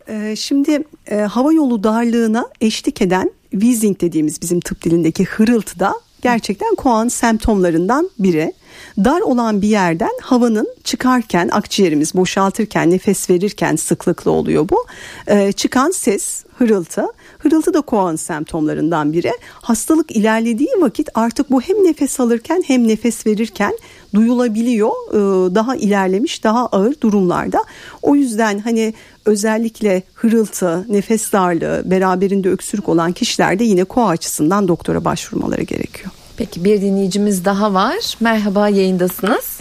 Ee, 0.09 0.35
şimdi 0.35 0.83
e, 1.07 1.15
hava 1.15 1.53
yolu 1.53 1.83
darlığına 1.83 2.49
eşlik 2.61 3.01
eden 3.01 3.31
wheezing 3.51 4.01
dediğimiz 4.01 4.41
bizim 4.41 4.59
tıp 4.59 4.83
dilindeki 4.83 5.25
hırıltı 5.25 5.79
da 5.79 5.93
gerçekten 6.21 6.75
koan 6.75 7.07
semptomlarından 7.07 8.09
biri. 8.19 8.53
Dar 8.97 9.21
olan 9.21 9.61
bir 9.61 9.67
yerden 9.67 10.11
havanın 10.21 10.67
çıkarken 10.83 11.49
akciğerimiz 11.51 12.15
boşaltırken 12.15 12.91
nefes 12.91 13.29
verirken 13.29 13.75
sıklıkla 13.75 14.31
oluyor 14.31 14.69
bu. 14.69 14.85
Ee, 15.27 15.51
çıkan 15.51 15.91
ses 15.91 16.45
hırıltı. 16.57 17.05
Hırıltı 17.37 17.73
da 17.73 17.81
koan 17.81 18.15
semptomlarından 18.15 19.13
biri. 19.13 19.31
Hastalık 19.51 20.11
ilerlediği 20.11 20.69
vakit 20.77 21.09
artık 21.13 21.51
bu 21.51 21.61
hem 21.61 21.83
nefes 21.83 22.19
alırken 22.19 22.63
hem 22.67 22.87
nefes 22.87 23.27
verirken 23.27 23.77
duyulabiliyor 24.15 24.89
e, 24.89 25.55
daha 25.55 25.75
ilerlemiş 25.75 26.43
daha 26.43 26.65
ağır 26.65 27.01
durumlarda. 27.01 27.63
O 28.01 28.15
yüzden 28.15 28.59
hani 28.59 28.93
özellikle 29.25 30.03
hırıltı, 30.13 30.85
nefes 30.89 31.33
darlığı, 31.33 31.81
beraberinde 31.85 32.49
öksürük 32.49 32.89
olan 32.89 33.11
kişilerde 33.11 33.63
yine 33.63 33.83
koa 33.83 34.07
açısından 34.07 34.67
doktora 34.67 35.05
başvurmaları 35.05 35.61
gerekiyor. 35.61 36.11
Peki 36.37 36.63
bir 36.63 36.81
dinleyicimiz 36.81 37.45
daha 37.45 37.73
var. 37.73 38.15
Merhaba 38.19 38.69
yayındasınız. 38.69 39.59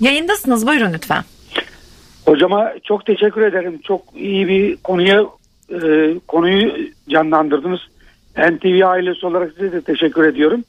Yayındasınız 0.00 0.66
buyurun 0.66 0.92
lütfen. 0.92 1.24
Hocama 2.26 2.72
çok 2.84 3.06
teşekkür 3.06 3.42
ederim. 3.42 3.80
Çok 3.84 4.02
iyi 4.16 4.48
bir 4.48 4.76
konuya 4.76 5.26
e, 5.70 6.14
konuyu 6.28 6.72
canlandırdınız. 7.08 7.80
NTV 8.36 8.86
ailesi 8.86 9.26
olarak 9.26 9.52
size 9.52 9.72
de 9.72 9.80
teşekkür 9.80 10.24
ediyorum. 10.24 10.64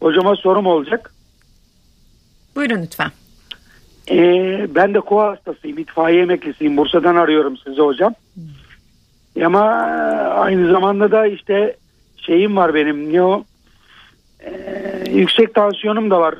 Hocama 0.00 0.36
sorum 0.36 0.66
olacak. 0.66 1.14
Buyurun 2.56 2.82
lütfen. 2.82 3.10
Ee, 4.10 4.66
ben 4.74 4.94
de 4.94 5.00
koa 5.00 5.30
hastasıyım. 5.30 5.78
İtfaiye 5.78 6.22
emeklisiyim. 6.22 6.76
Bursa'dan 6.76 7.16
arıyorum 7.16 7.56
sizi 7.56 7.80
hocam. 7.80 8.14
Hmm. 8.34 9.44
Ama 9.44 9.64
aynı 10.34 10.72
zamanda 10.72 11.10
da 11.10 11.26
işte 11.26 11.76
şeyim 12.16 12.56
var 12.56 12.74
benim. 12.74 13.12
Ne 13.12 13.22
o? 13.22 13.44
Ee, 14.40 15.04
yüksek 15.10 15.54
tansiyonum 15.54 16.10
da 16.10 16.20
var. 16.20 16.34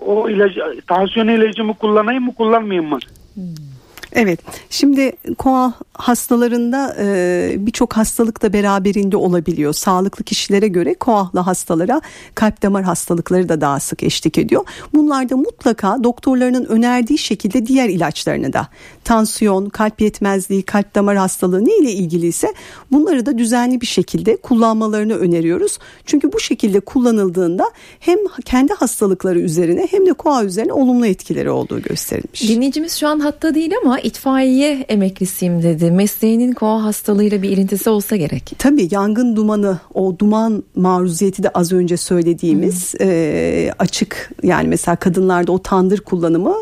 O 0.00 0.28
ilacı, 0.28 0.80
tansiyon 0.86 1.28
ilacımı 1.28 1.74
kullanayım 1.74 2.24
mı 2.24 2.34
kullanmayayım 2.34 2.90
mı? 2.90 2.98
Hmm. 3.34 3.69
Evet 4.12 4.40
şimdi 4.70 5.12
koa 5.38 5.74
hastalarında 5.92 6.96
e, 6.98 7.54
birçok 7.58 7.92
hastalık 7.92 8.42
da 8.42 8.52
beraberinde 8.52 9.16
olabiliyor. 9.16 9.72
Sağlıklı 9.72 10.24
kişilere 10.24 10.68
göre 10.68 10.94
koahlı 10.94 11.40
hastalara 11.40 12.00
kalp 12.34 12.62
damar 12.62 12.82
hastalıkları 12.82 13.48
da 13.48 13.60
daha 13.60 13.80
sık 13.80 14.02
eşlik 14.02 14.38
ediyor. 14.38 14.64
Bunlarda 14.94 15.36
mutlaka 15.36 16.04
doktorlarının 16.04 16.64
önerdiği 16.64 17.18
şekilde 17.18 17.66
diğer 17.66 17.88
ilaçlarını 17.88 18.52
da 18.52 18.68
tansiyon, 19.04 19.68
kalp 19.68 20.00
yetmezliği, 20.00 20.62
kalp 20.62 20.94
damar 20.94 21.16
hastalığı 21.16 21.64
ne 21.64 21.76
ile 21.76 21.92
ilgiliyse 21.92 22.54
bunları 22.92 23.26
da 23.26 23.38
düzenli 23.38 23.80
bir 23.80 23.86
şekilde 23.86 24.36
kullanmalarını 24.36 25.14
öneriyoruz. 25.14 25.78
Çünkü 26.04 26.32
bu 26.32 26.40
şekilde 26.40 26.80
kullanıldığında 26.80 27.70
hem 28.00 28.18
kendi 28.44 28.72
hastalıkları 28.72 29.40
üzerine 29.40 29.88
hem 29.90 30.06
de 30.06 30.12
koa 30.12 30.44
üzerine 30.44 30.72
olumlu 30.72 31.06
etkileri 31.06 31.50
olduğu 31.50 31.82
gösterilmiş. 31.82 32.48
Dinleyicimiz 32.48 32.92
şu 32.96 33.08
an 33.08 33.20
hatta 33.20 33.54
değil 33.54 33.72
ama 33.82 33.99
itfaiye 34.00 34.84
emeklisiyim 34.88 35.62
dedi. 35.62 35.90
Mesleğinin 35.90 36.52
koa 36.52 36.84
hastalığıyla 36.84 37.42
bir 37.42 37.50
ilintisi 37.50 37.90
olsa 37.90 38.16
gerek. 38.16 38.52
Tabii 38.58 38.88
yangın 38.90 39.36
dumanı 39.36 39.78
o 39.94 40.18
duman 40.18 40.62
maruziyeti 40.76 41.42
de 41.42 41.48
az 41.48 41.72
önce 41.72 41.96
söylediğimiz 41.96 42.94
hmm. 42.94 43.10
e, 43.10 43.72
açık 43.78 44.30
yani 44.42 44.68
mesela 44.68 44.96
kadınlarda 44.96 45.52
o 45.52 45.58
tandır 45.58 46.00
kullanımı 46.00 46.54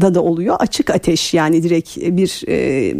da 0.00 0.14
da 0.14 0.22
oluyor. 0.22 0.56
Açık 0.58 0.90
ateş 0.90 1.34
yani 1.34 1.62
direkt 1.62 1.96
bir 1.96 2.42
e, 2.48 2.94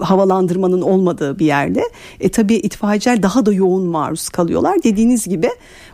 havalandırmanın 0.00 0.82
olmadığı 0.82 1.38
bir 1.38 1.46
yerde. 1.46 1.82
E 2.20 2.28
tabii 2.28 2.54
itfaiyeciler 2.54 3.22
daha 3.22 3.46
da 3.46 3.52
yoğun 3.52 3.86
maruz 3.86 4.28
kalıyorlar. 4.28 4.82
Dediğiniz 4.82 5.28
gibi 5.28 5.48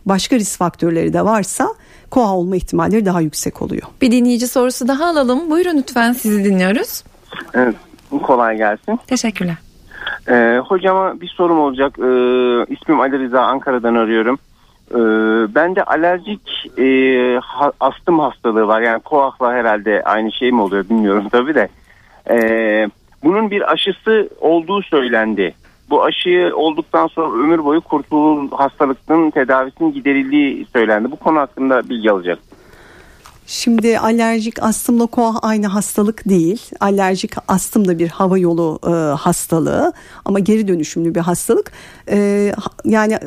başka 0.06 0.36
risk 0.36 0.58
faktörleri 0.58 1.12
de 1.12 1.24
varsa 1.24 1.68
koa 2.10 2.34
olma 2.34 2.56
ihtimalleri 2.56 3.06
daha 3.06 3.20
yüksek 3.20 3.62
oluyor. 3.62 3.82
Bir 4.00 4.12
dinleyici 4.12 4.48
sorusu 4.48 4.88
daha 4.88 5.06
alalım. 5.06 5.50
Buyurun 5.50 5.76
lütfen 5.76 6.12
sizi 6.12 6.44
dinliyoruz. 6.44 7.02
Evet, 7.54 7.74
kolay 8.22 8.56
gelsin. 8.56 9.00
Teşekkürler. 9.06 9.56
Ee, 10.28 10.60
hocama 10.66 11.20
bir 11.20 11.28
sorum 11.28 11.60
olacak. 11.60 11.98
Ee, 11.98 12.74
ismim 12.74 13.00
Ali 13.00 13.18
Rıza 13.18 13.42
Ankara'dan 13.42 13.94
arıyorum. 13.94 14.38
Ee, 14.90 14.98
bende 15.54 15.84
alerjik 15.84 16.70
e, 16.78 17.38
ha, 17.42 17.72
astım 17.80 18.18
hastalığı 18.18 18.66
var. 18.66 18.80
Yani 18.80 19.00
koakla 19.00 19.52
herhalde 19.52 20.02
aynı 20.04 20.32
şey 20.32 20.52
mi 20.52 20.60
oluyor 20.60 20.88
bilmiyorum 20.88 21.28
tabii 21.32 21.54
de. 21.54 21.68
Ee, 22.30 22.88
bunun 23.24 23.50
bir 23.50 23.72
aşısı 23.72 24.28
olduğu 24.40 24.82
söylendi. 24.82 25.54
Bu 25.90 26.04
aşı 26.04 26.52
olduktan 26.54 27.06
sonra 27.06 27.32
ömür 27.32 27.64
boyu 27.64 27.80
kurtulur 27.80 28.50
hastalıkların 28.50 29.30
tedavisinin 29.30 29.92
giderildiği 29.92 30.66
söylendi. 30.72 31.10
Bu 31.10 31.16
konu 31.16 31.38
hakkında 31.38 31.88
bilgi 31.88 32.10
alacak. 32.10 32.38
Şimdi 33.52 33.98
alerjik 33.98 34.62
astımla 34.62 35.06
koa 35.06 35.38
aynı 35.38 35.66
hastalık 35.66 36.28
değil. 36.28 36.62
Alerjik 36.80 37.32
astım 37.48 37.88
da 37.88 37.98
bir 37.98 38.08
hava 38.08 38.38
yolu 38.38 38.78
e, 38.86 38.90
hastalığı 39.16 39.92
ama 40.24 40.38
geri 40.38 40.68
dönüşümlü 40.68 41.14
bir 41.14 41.20
hastalık. 41.20 41.72
E, 42.10 42.52
yani 42.84 43.18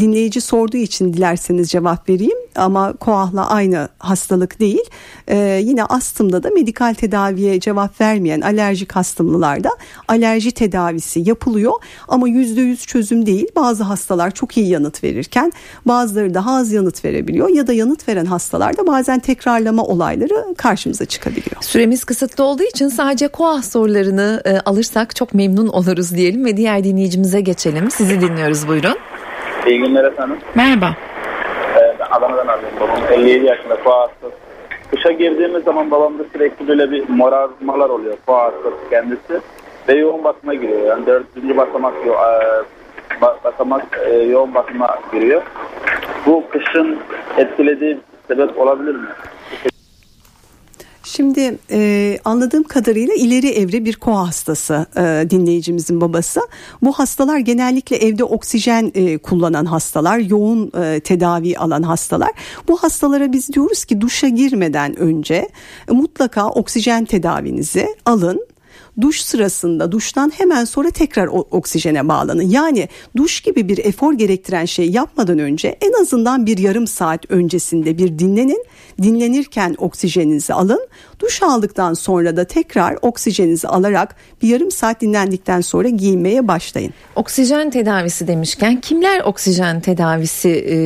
dinleyici 0.00 0.40
sorduğu 0.40 0.76
için 0.76 1.12
dilerseniz 1.12 1.70
cevap 1.70 2.08
vereyim 2.08 2.38
ama 2.56 2.92
koahla 2.92 3.50
aynı 3.50 3.88
hastalık 3.98 4.60
değil. 4.60 4.90
E, 5.28 5.60
yine 5.64 5.84
astımda 5.84 6.42
da 6.42 6.50
medikal 6.50 6.94
tedaviye 6.94 7.60
cevap 7.60 8.00
vermeyen 8.00 8.40
alerjik 8.40 8.96
astımlılarda 8.96 9.70
alerji 10.08 10.52
tedavisi 10.52 11.28
yapılıyor 11.28 11.72
ama 12.08 12.28
yüzde 12.28 12.60
yüz 12.60 12.86
çözüm 12.86 13.26
değil. 13.26 13.46
Bazı 13.56 13.84
hastalar 13.84 14.30
çok 14.30 14.56
iyi 14.56 14.68
yanıt 14.68 15.04
verirken 15.04 15.52
bazıları 15.86 16.34
daha 16.34 16.56
az 16.56 16.72
yanıt 16.72 17.04
verebiliyor 17.04 17.48
ya 17.48 17.66
da 17.66 17.72
yanıt 17.72 18.08
veren 18.08 18.26
hastalarda 18.26 18.86
bazen 18.86 19.18
tek 19.18 19.36
tekrarlama 19.36 19.84
olayları 19.84 20.54
karşımıza 20.56 21.04
çıkabiliyor. 21.04 21.56
Süremiz 21.60 22.04
kısıtlı 22.04 22.44
olduğu 22.44 22.62
için 22.62 22.88
sadece 22.88 23.28
koah 23.28 23.62
sorularını 23.62 24.42
e, 24.44 24.58
alırsak 24.58 25.16
çok 25.16 25.34
memnun 25.34 25.68
oluruz 25.68 26.14
diyelim 26.14 26.44
ve 26.44 26.56
diğer 26.56 26.84
dinleyicimize 26.84 27.40
geçelim. 27.40 27.90
Sizi 27.96 28.20
dinliyoruz 28.20 28.68
buyurun. 28.68 28.98
İyi 29.66 29.78
günler 29.78 30.04
efendim. 30.04 30.36
Merhaba. 30.54 30.94
Ee, 31.76 31.96
ben 32.00 32.06
Adana'dan 32.10 32.46
arıyorum. 32.46 32.80
Babam 32.80 32.98
57 33.12 33.46
yaşında 33.46 33.82
koa 33.84 34.00
hastası. 34.00 34.34
Kışa 34.90 35.12
girdiğimiz 35.12 35.64
zaman 35.64 35.90
babamda 35.90 36.22
sürekli 36.32 36.68
böyle 36.68 36.90
bir 36.90 37.08
morarmalar 37.08 37.90
oluyor. 37.90 38.16
Hastası 38.26 38.90
kendisi. 38.90 39.40
Ve 39.88 39.92
yoğun 39.92 40.24
bakıma 40.24 40.54
giriyor. 40.54 40.86
Yani 40.86 41.06
dördüncü 41.06 41.56
basamak 41.56 41.94
e, 42.06 43.22
basamak 43.44 44.00
e, 44.06 44.14
yoğun 44.14 44.54
bakıma 44.54 44.98
giriyor. 45.12 45.42
Bu 46.26 46.44
kışın 46.50 46.98
etkilediği 47.36 47.98
sebep 48.28 48.58
olabilir 48.58 48.94
mi? 48.94 49.08
Şimdi 51.06 51.58
e, 51.70 52.18
anladığım 52.24 52.62
kadarıyla 52.62 53.14
ileri 53.14 53.48
evre 53.48 53.84
bir 53.84 53.96
koa 53.96 54.28
hastası 54.28 54.86
e, 54.96 55.30
dinleyicimizin 55.30 56.00
babası. 56.00 56.40
Bu 56.82 56.92
hastalar 56.92 57.38
genellikle 57.38 57.96
evde 57.96 58.24
oksijen 58.24 58.92
e, 58.94 59.18
kullanan 59.18 59.64
hastalar, 59.64 60.18
yoğun 60.18 60.72
e, 60.82 61.00
tedavi 61.00 61.58
alan 61.58 61.82
hastalar. 61.82 62.30
Bu 62.68 62.76
hastalara 62.76 63.32
biz 63.32 63.52
diyoruz 63.52 63.84
ki 63.84 64.00
duşa 64.00 64.28
girmeden 64.28 64.96
önce 64.98 65.48
e, 65.90 65.92
mutlaka 65.92 66.48
oksijen 66.48 67.04
tedavinizi 67.04 67.86
alın 68.04 68.46
duş 69.00 69.20
sırasında 69.20 69.92
duştan 69.92 70.32
hemen 70.36 70.64
sonra 70.64 70.90
tekrar 70.90 71.26
oksijene 71.26 72.08
bağlanın. 72.08 72.42
Yani 72.42 72.88
duş 73.16 73.40
gibi 73.40 73.68
bir 73.68 73.78
efor 73.78 74.12
gerektiren 74.12 74.64
şey 74.64 74.90
yapmadan 74.90 75.38
önce 75.38 75.78
en 75.80 76.02
azından 76.02 76.46
bir 76.46 76.58
yarım 76.58 76.86
saat 76.86 77.30
öncesinde 77.30 77.98
bir 77.98 78.18
dinlenin. 78.18 78.64
Dinlenirken 79.02 79.74
oksijeninizi 79.78 80.54
alın. 80.54 80.88
Duş 81.20 81.42
aldıktan 81.42 81.94
sonra 81.94 82.36
da 82.36 82.44
tekrar 82.44 82.98
oksijeninizi 83.02 83.68
alarak 83.68 84.16
bir 84.42 84.48
yarım 84.48 84.70
saat 84.70 85.00
dinlendikten 85.00 85.60
sonra 85.60 85.88
giyinmeye 85.88 86.48
başlayın. 86.48 86.92
Oksijen 87.16 87.70
tedavisi 87.70 88.28
demişken 88.28 88.80
kimler 88.80 89.20
oksijen 89.20 89.80
tedavisi 89.80 90.48
e, 90.48 90.76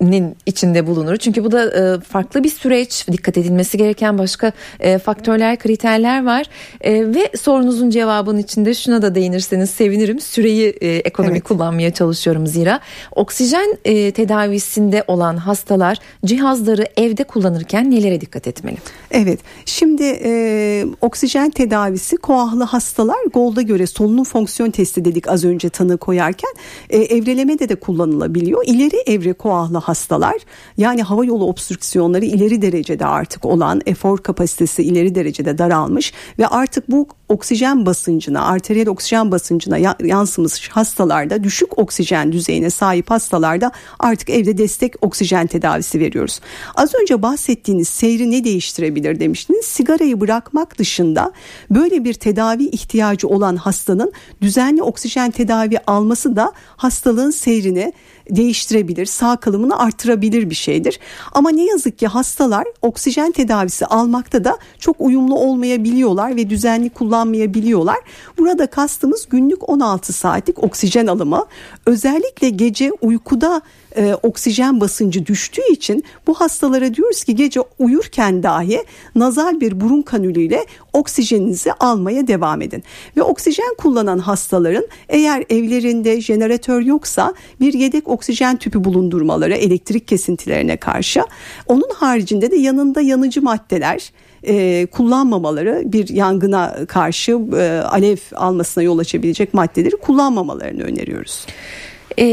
nin 0.00 0.36
içinde 0.46 0.86
bulunur. 0.86 1.16
Çünkü 1.16 1.44
bu 1.44 1.52
da 1.52 1.64
e, 1.64 2.00
farklı 2.00 2.44
bir 2.44 2.48
süreç, 2.48 3.06
dikkat 3.12 3.38
edilmesi 3.38 3.78
gereken 3.78 4.18
başka 4.18 4.52
e, 4.80 4.98
faktörler, 4.98 5.58
kriterler 5.58 6.24
var. 6.24 6.46
E, 6.80 7.14
ve 7.14 7.30
sorunuzun 7.36 7.90
cevabının 7.90 8.38
içinde 8.38 8.74
şuna 8.74 9.02
da 9.02 9.14
değinirseniz 9.14 9.70
sevinirim. 9.70 10.20
Süreyi 10.20 10.68
e, 10.80 10.88
ekonomik 10.88 11.36
evet. 11.36 11.48
kullanmaya 11.48 11.90
çalışıyorum 11.90 12.46
zira. 12.46 12.80
Oksijen 13.12 13.78
e, 13.84 14.10
tedavisinde 14.10 15.04
olan 15.06 15.36
hastalar 15.36 15.98
cihazları 16.24 16.86
evde 16.96 17.24
kullanırken 17.24 17.90
nelere 17.90 18.20
dikkat 18.20 18.46
etmeli? 18.46 18.76
Evet, 19.10 19.40
şimdi 19.64 20.18
e, 20.24 20.84
oksijen 21.00 21.50
tedavisi 21.50 22.16
koahlı 22.16 22.64
hastalar 22.64 23.24
Gold'a 23.32 23.62
göre 23.62 23.86
solunum 23.86 24.24
fonksiyon 24.24 24.70
testi 24.70 25.04
dedik 25.04 25.28
az 25.28 25.44
önce 25.44 25.68
tanı 25.68 25.98
koyarken 25.98 26.50
e, 26.90 26.98
evrelemede 26.98 27.68
de 27.68 27.74
kullanılabiliyor. 27.74 28.62
İleri 28.66 28.96
evre 29.06 29.32
koahlı 29.32 29.78
hastalar 29.90 30.36
yani 30.76 31.02
hava 31.02 31.24
yolu 31.24 31.44
obstrüksiyonları 31.44 32.24
ileri 32.24 32.62
derecede 32.62 33.06
artık 33.06 33.44
olan 33.44 33.80
efor 33.86 34.18
kapasitesi 34.18 34.82
ileri 34.82 35.14
derecede 35.14 35.58
daralmış 35.58 36.12
ve 36.38 36.46
artık 36.46 36.90
bu 36.90 37.08
oksijen 37.28 37.86
basıncına 37.86 38.44
arteriyel 38.44 38.88
oksijen 38.88 39.30
basıncına 39.30 39.94
yansımış 40.04 40.68
hastalarda 40.68 41.44
düşük 41.44 41.78
oksijen 41.78 42.32
düzeyine 42.32 42.70
sahip 42.70 43.10
hastalarda 43.10 43.72
artık 43.98 44.30
evde 44.30 44.58
destek 44.58 44.94
oksijen 45.00 45.46
tedavisi 45.46 46.00
veriyoruz. 46.00 46.40
Az 46.74 46.94
önce 47.02 47.22
bahsettiğiniz 47.22 47.88
seyri 47.88 48.30
ne 48.30 48.44
değiştirebilir 48.44 49.20
demiştiniz. 49.20 49.64
Sigarayı 49.64 50.20
bırakmak 50.20 50.78
dışında 50.78 51.32
böyle 51.70 52.04
bir 52.04 52.14
tedavi 52.14 52.64
ihtiyacı 52.64 53.28
olan 53.28 53.56
hastanın 53.56 54.12
düzenli 54.42 54.82
oksijen 54.82 55.30
tedavi 55.30 55.78
alması 55.86 56.36
da 56.36 56.52
hastalığın 56.76 57.30
seyrini 57.30 57.92
değiştirebilir, 58.36 59.06
sağ 59.06 59.36
kalımını 59.36 59.78
artırabilir 59.78 60.50
bir 60.50 60.54
şeydir. 60.54 61.00
Ama 61.32 61.50
ne 61.50 61.64
yazık 61.64 61.98
ki 61.98 62.06
hastalar 62.06 62.64
oksijen 62.82 63.32
tedavisi 63.32 63.86
almakta 63.86 64.44
da 64.44 64.58
çok 64.78 64.96
uyumlu 64.98 65.34
olmayabiliyorlar 65.34 66.36
ve 66.36 66.50
düzenli 66.50 66.90
kullanmayabiliyorlar. 66.90 67.98
Burada 68.38 68.66
kastımız 68.66 69.28
günlük 69.28 69.68
16 69.68 70.12
saatlik 70.12 70.64
oksijen 70.64 71.06
alımı. 71.06 71.46
Özellikle 71.86 72.48
gece 72.48 72.92
uykuda 73.00 73.62
e, 73.96 74.14
oksijen 74.22 74.80
basıncı 74.80 75.26
düştüğü 75.26 75.72
için 75.72 76.04
bu 76.26 76.34
hastalara 76.34 76.94
diyoruz 76.94 77.24
ki 77.24 77.34
gece 77.34 77.60
uyurken 77.78 78.42
dahi 78.42 78.84
nazal 79.14 79.60
bir 79.60 79.80
burun 79.80 80.02
kanülüyle 80.02 80.66
oksijeninizi 80.92 81.72
almaya 81.72 82.26
devam 82.26 82.62
edin. 82.62 82.82
Ve 83.16 83.22
oksijen 83.22 83.74
kullanan 83.78 84.18
hastaların 84.18 84.86
eğer 85.08 85.44
evlerinde 85.50 86.20
jeneratör 86.20 86.82
yoksa 86.82 87.34
bir 87.60 87.72
yedek 87.72 88.08
oksijen 88.08 88.56
tüpü 88.56 88.84
bulundurmaları 88.84 89.54
elektrik 89.54 90.08
kesintilerine 90.08 90.76
karşı. 90.76 91.22
Onun 91.66 91.90
haricinde 91.94 92.50
de 92.50 92.56
yanında 92.56 93.00
yanıcı 93.00 93.42
maddeler 93.42 94.12
e, 94.42 94.86
kullanmamaları 94.86 95.82
bir 95.84 96.08
yangına 96.08 96.76
karşı 96.88 97.32
e, 97.32 97.82
alev 97.88 98.16
almasına 98.34 98.84
yol 98.84 98.98
açabilecek 98.98 99.54
maddeleri 99.54 99.96
kullanmamalarını 99.96 100.82
öneriyoruz. 100.82 101.46
E, 102.20 102.26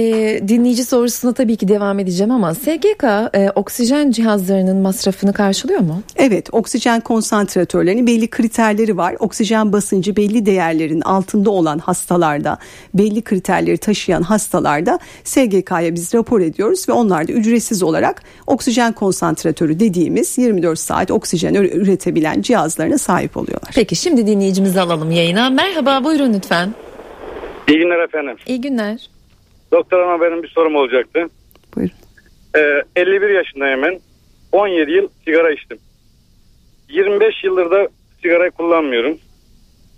dinleyici 0.47 0.83
sorusuna 0.85 1.33
tabii 1.33 1.55
ki 1.55 1.67
devam 1.67 1.99
edeceğim 1.99 2.31
ama 2.31 2.53
SGK 2.53 3.03
e, 3.33 3.49
oksijen 3.55 4.11
cihazlarının 4.11 4.77
masrafını 4.77 5.33
karşılıyor 5.33 5.79
mu? 5.79 6.01
Evet 6.15 6.49
oksijen 6.51 7.01
konsantratörlerinin 7.01 8.07
belli 8.07 8.27
kriterleri 8.27 8.97
var. 8.97 9.15
Oksijen 9.19 9.73
basıncı 9.73 10.15
belli 10.15 10.45
değerlerin 10.45 11.01
altında 11.01 11.49
olan 11.49 11.79
hastalarda 11.79 12.57
belli 12.93 13.21
kriterleri 13.21 13.77
taşıyan 13.77 14.21
hastalarda 14.21 14.99
SGK'ya 15.23 15.95
biz 15.95 16.13
rapor 16.13 16.41
ediyoruz 16.41 16.89
ve 16.89 16.93
onlar 16.93 17.27
da 17.27 17.31
ücretsiz 17.31 17.83
olarak 17.83 18.23
oksijen 18.47 18.93
konsantratörü 18.93 19.79
dediğimiz 19.79 20.37
24 20.37 20.79
saat 20.79 21.11
oksijen 21.11 21.53
üretebilen 21.53 22.41
cihazlarına 22.41 22.97
sahip 22.97 23.37
oluyorlar. 23.37 23.71
Peki 23.75 23.95
şimdi 23.95 24.27
dinleyicimizi 24.27 24.81
alalım 24.81 25.11
yayına. 25.11 25.49
Merhaba 25.49 26.03
buyurun 26.03 26.33
lütfen. 26.33 26.73
İyi 27.67 27.77
günler 27.77 27.99
efendim. 27.99 28.35
İyi 28.47 28.61
günler. 28.61 29.16
Doktor 29.71 29.99
ama 29.99 30.21
benim 30.21 30.43
bir 30.43 30.47
sorum 30.47 30.75
olacaktı. 30.75 31.27
Buyurun. 31.75 31.93
Ee, 32.55 32.83
51 32.95 33.29
yaşındayım 33.29 33.81
ben. 33.81 33.99
17 34.51 34.91
yıl 34.91 35.07
sigara 35.25 35.51
içtim. 35.51 35.77
25 36.89 37.43
yıldır 37.43 37.71
da 37.71 37.87
sigarayı 38.21 38.51
kullanmıyorum. 38.51 39.17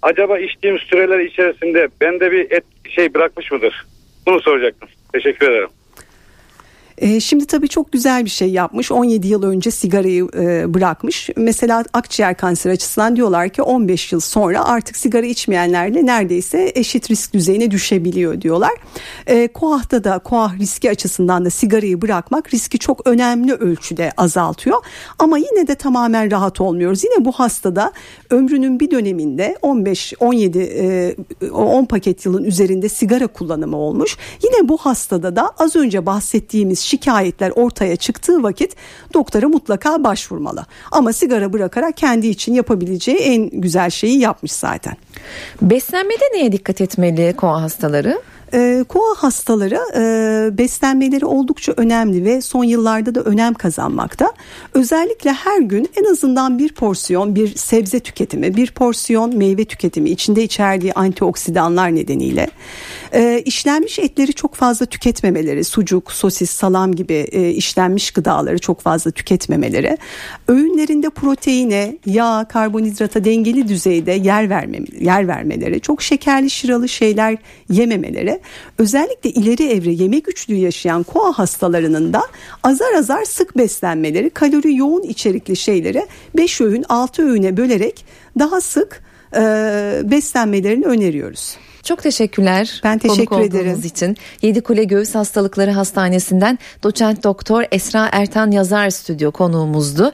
Acaba 0.02 0.40
içtiğim 0.40 0.80
süreler 0.80 1.20
içerisinde 1.20 1.88
bende 2.02 2.32
bir 2.32 2.52
et 2.52 2.64
şey 2.90 3.14
bırakmış 3.14 3.52
mıdır? 3.52 3.86
Bunu 4.28 4.42
soracaktım. 4.42 4.90
Teşekkür 5.14 5.52
ederim. 5.52 5.70
E, 7.00 7.20
şimdi 7.20 7.46
tabii 7.46 7.68
çok 7.68 7.92
güzel 7.92 8.26
bir 8.26 8.30
şey 8.30 8.52
yapmış. 8.52 8.92
17 8.92 9.28
yıl 9.28 9.44
önce 9.44 9.72
sigarayı 9.72 10.28
e, 10.38 10.74
bırakmış. 10.74 11.30
Mesela 11.38 11.84
akciğer 11.94 12.38
kanseri 12.38 12.74
açısından 12.74 13.16
diyorlar 13.16 13.50
ki 13.50 13.62
15 13.62 14.12
yıl 14.12 14.20
sonra 14.20 14.66
artık 14.66 14.96
sigara 14.96 15.26
içmeyenlerle 15.26 16.06
neredeyse 16.06 16.72
eşit 16.76 17.12
risk 17.12 17.34
düzeyine 17.34 17.72
düşebiliyor 17.72 18.42
diyorlar. 18.42 18.72
E, 19.28 19.48
KOAH'ta 19.48 20.04
da 20.04 20.20
KOAH 20.20 20.60
riski 20.60 20.90
açısından 20.90 21.46
da 21.46 21.50
sigarayı 21.50 22.02
bırakmak 22.02 22.54
riski 22.54 22.80
çok 22.80 23.08
önemli 23.08 23.54
ölçüde 23.54 24.12
azaltıyor. 24.18 24.78
Ama 25.20 25.38
yine 25.38 25.68
de 25.68 25.76
tamamen 25.76 26.32
rahat 26.32 26.62
olmuyoruz. 26.62 27.04
Yine 27.04 27.26
bu 27.26 27.32
hastada 27.32 27.92
ömrünün 28.30 28.80
bir 28.80 28.92
döneminde 28.92 29.58
15 29.62 30.14
17 30.20 30.60
e, 30.60 31.50
10 31.52 31.86
paket 31.86 32.26
yılın 32.26 32.44
üzerinde 32.44 32.90
sigara 32.90 33.28
kullanımı 33.28 33.78
olmuş. 33.78 34.18
Yine 34.44 34.70
bu 34.70 34.78
hastada 34.78 35.36
da 35.36 35.52
az 35.58 35.76
önce 35.76 36.06
bahsettiğimiz 36.06 36.89
şikayetler 36.90 37.52
ortaya 37.56 37.96
çıktığı 37.96 38.44
vakit 38.44 38.76
doktora 39.14 39.48
mutlaka 39.48 40.04
başvurmalı. 40.04 40.66
Ama 40.92 41.14
sigara 41.14 41.54
bırakarak 41.54 41.98
kendi 41.98 42.28
için 42.28 42.54
yapabileceği 42.54 43.18
en 43.18 43.50
güzel 43.50 43.90
şeyi 43.90 44.20
yapmış 44.20 44.52
zaten. 44.52 44.96
Beslenmede 45.62 46.24
neye 46.34 46.52
dikkat 46.52 46.82
etmeli 46.82 47.36
koa 47.38 47.62
hastaları? 47.62 48.22
E, 48.54 48.86
koa 48.88 49.16
hastaları 49.18 49.80
e, 49.96 50.58
beslenmeleri 50.58 51.26
oldukça 51.26 51.74
önemli 51.78 52.26
ve 52.26 52.42
son 52.42 52.64
yıllarda 52.64 53.16
da 53.16 53.22
önem 53.22 53.54
kazanmakta. 53.54 54.34
Özellikle 54.74 55.32
her 55.32 55.62
gün 55.62 55.90
en 55.96 56.12
azından 56.12 56.60
bir 56.60 56.74
porsiyon 56.74 57.36
bir 57.36 57.56
sebze 57.56 58.00
tüketimi, 58.00 58.56
bir 58.56 58.72
porsiyon 58.72 59.38
meyve 59.38 59.66
tüketimi 59.66 60.10
içinde 60.10 60.44
içerdiği 60.44 60.94
antioksidanlar 60.94 61.96
nedeniyle 61.96 62.48
e, 63.14 63.42
işlenmiş 63.46 64.00
etleri 64.00 64.34
çok 64.34 64.56
fazla 64.56 64.86
tüketmemeleri, 64.86 65.64
sucuk, 65.64 66.12
sosis, 66.12 66.50
salam 66.50 66.96
gibi 66.96 67.14
e, 67.14 67.50
işlenmiş 67.50 68.12
gıdaları 68.12 68.60
çok 68.60 68.82
fazla 68.82 69.12
tüketmemeleri, 69.12 69.98
öğünlerinde 70.48 71.10
proteine, 71.10 71.98
yağ, 72.06 72.46
karbonhidrata 72.50 73.24
dengeli 73.24 73.68
düzeyde 73.68 74.12
yer 74.12 74.50
verme, 74.50 74.80
yer 75.00 75.28
vermeleri, 75.28 75.82
çok 75.82 76.02
şekerli 76.02 76.50
şıralı 76.50 76.90
şeyler 76.90 77.38
yememeleri 77.70 78.40
özellikle 78.78 79.30
ileri 79.30 79.64
evre 79.64 79.92
yemek 79.92 80.26
güçlüğü 80.26 80.56
yaşayan 80.56 81.04
koa 81.04 81.34
hastalarının 81.34 82.14
da 82.14 82.22
azar 82.64 82.94
azar 82.94 83.26
sık 83.26 83.58
beslenmeleri 83.58 84.30
kalori 84.30 84.76
yoğun 84.76 85.04
içerikli 85.04 85.56
şeyleri 85.56 86.08
5 86.38 86.62
öğün 86.62 86.86
6 86.90 87.24
öğüne 87.24 87.58
bölerek 87.58 88.06
daha 88.40 88.62
sık 88.62 89.04
e, 89.36 89.42
beslenmelerini 90.04 90.86
öneriyoruz. 90.86 91.58
Çok 91.90 92.04
teşekkürler. 92.04 92.82
Ben 92.84 92.98
teşekkür 92.98 93.40
ederim. 93.40 93.82
için. 93.86 94.18
Yedikule 94.42 94.84
Göğüs 94.84 95.16
Hastalıkları 95.16 95.72
Hastanesi'nden 95.72 96.60
doçent 96.84 97.24
doktor 97.24 97.64
Esra 97.72 98.10
Ertan 98.12 98.52
Yazar 98.52 98.90
stüdyo 98.90 99.32
konuğumuzdu. 99.32 100.12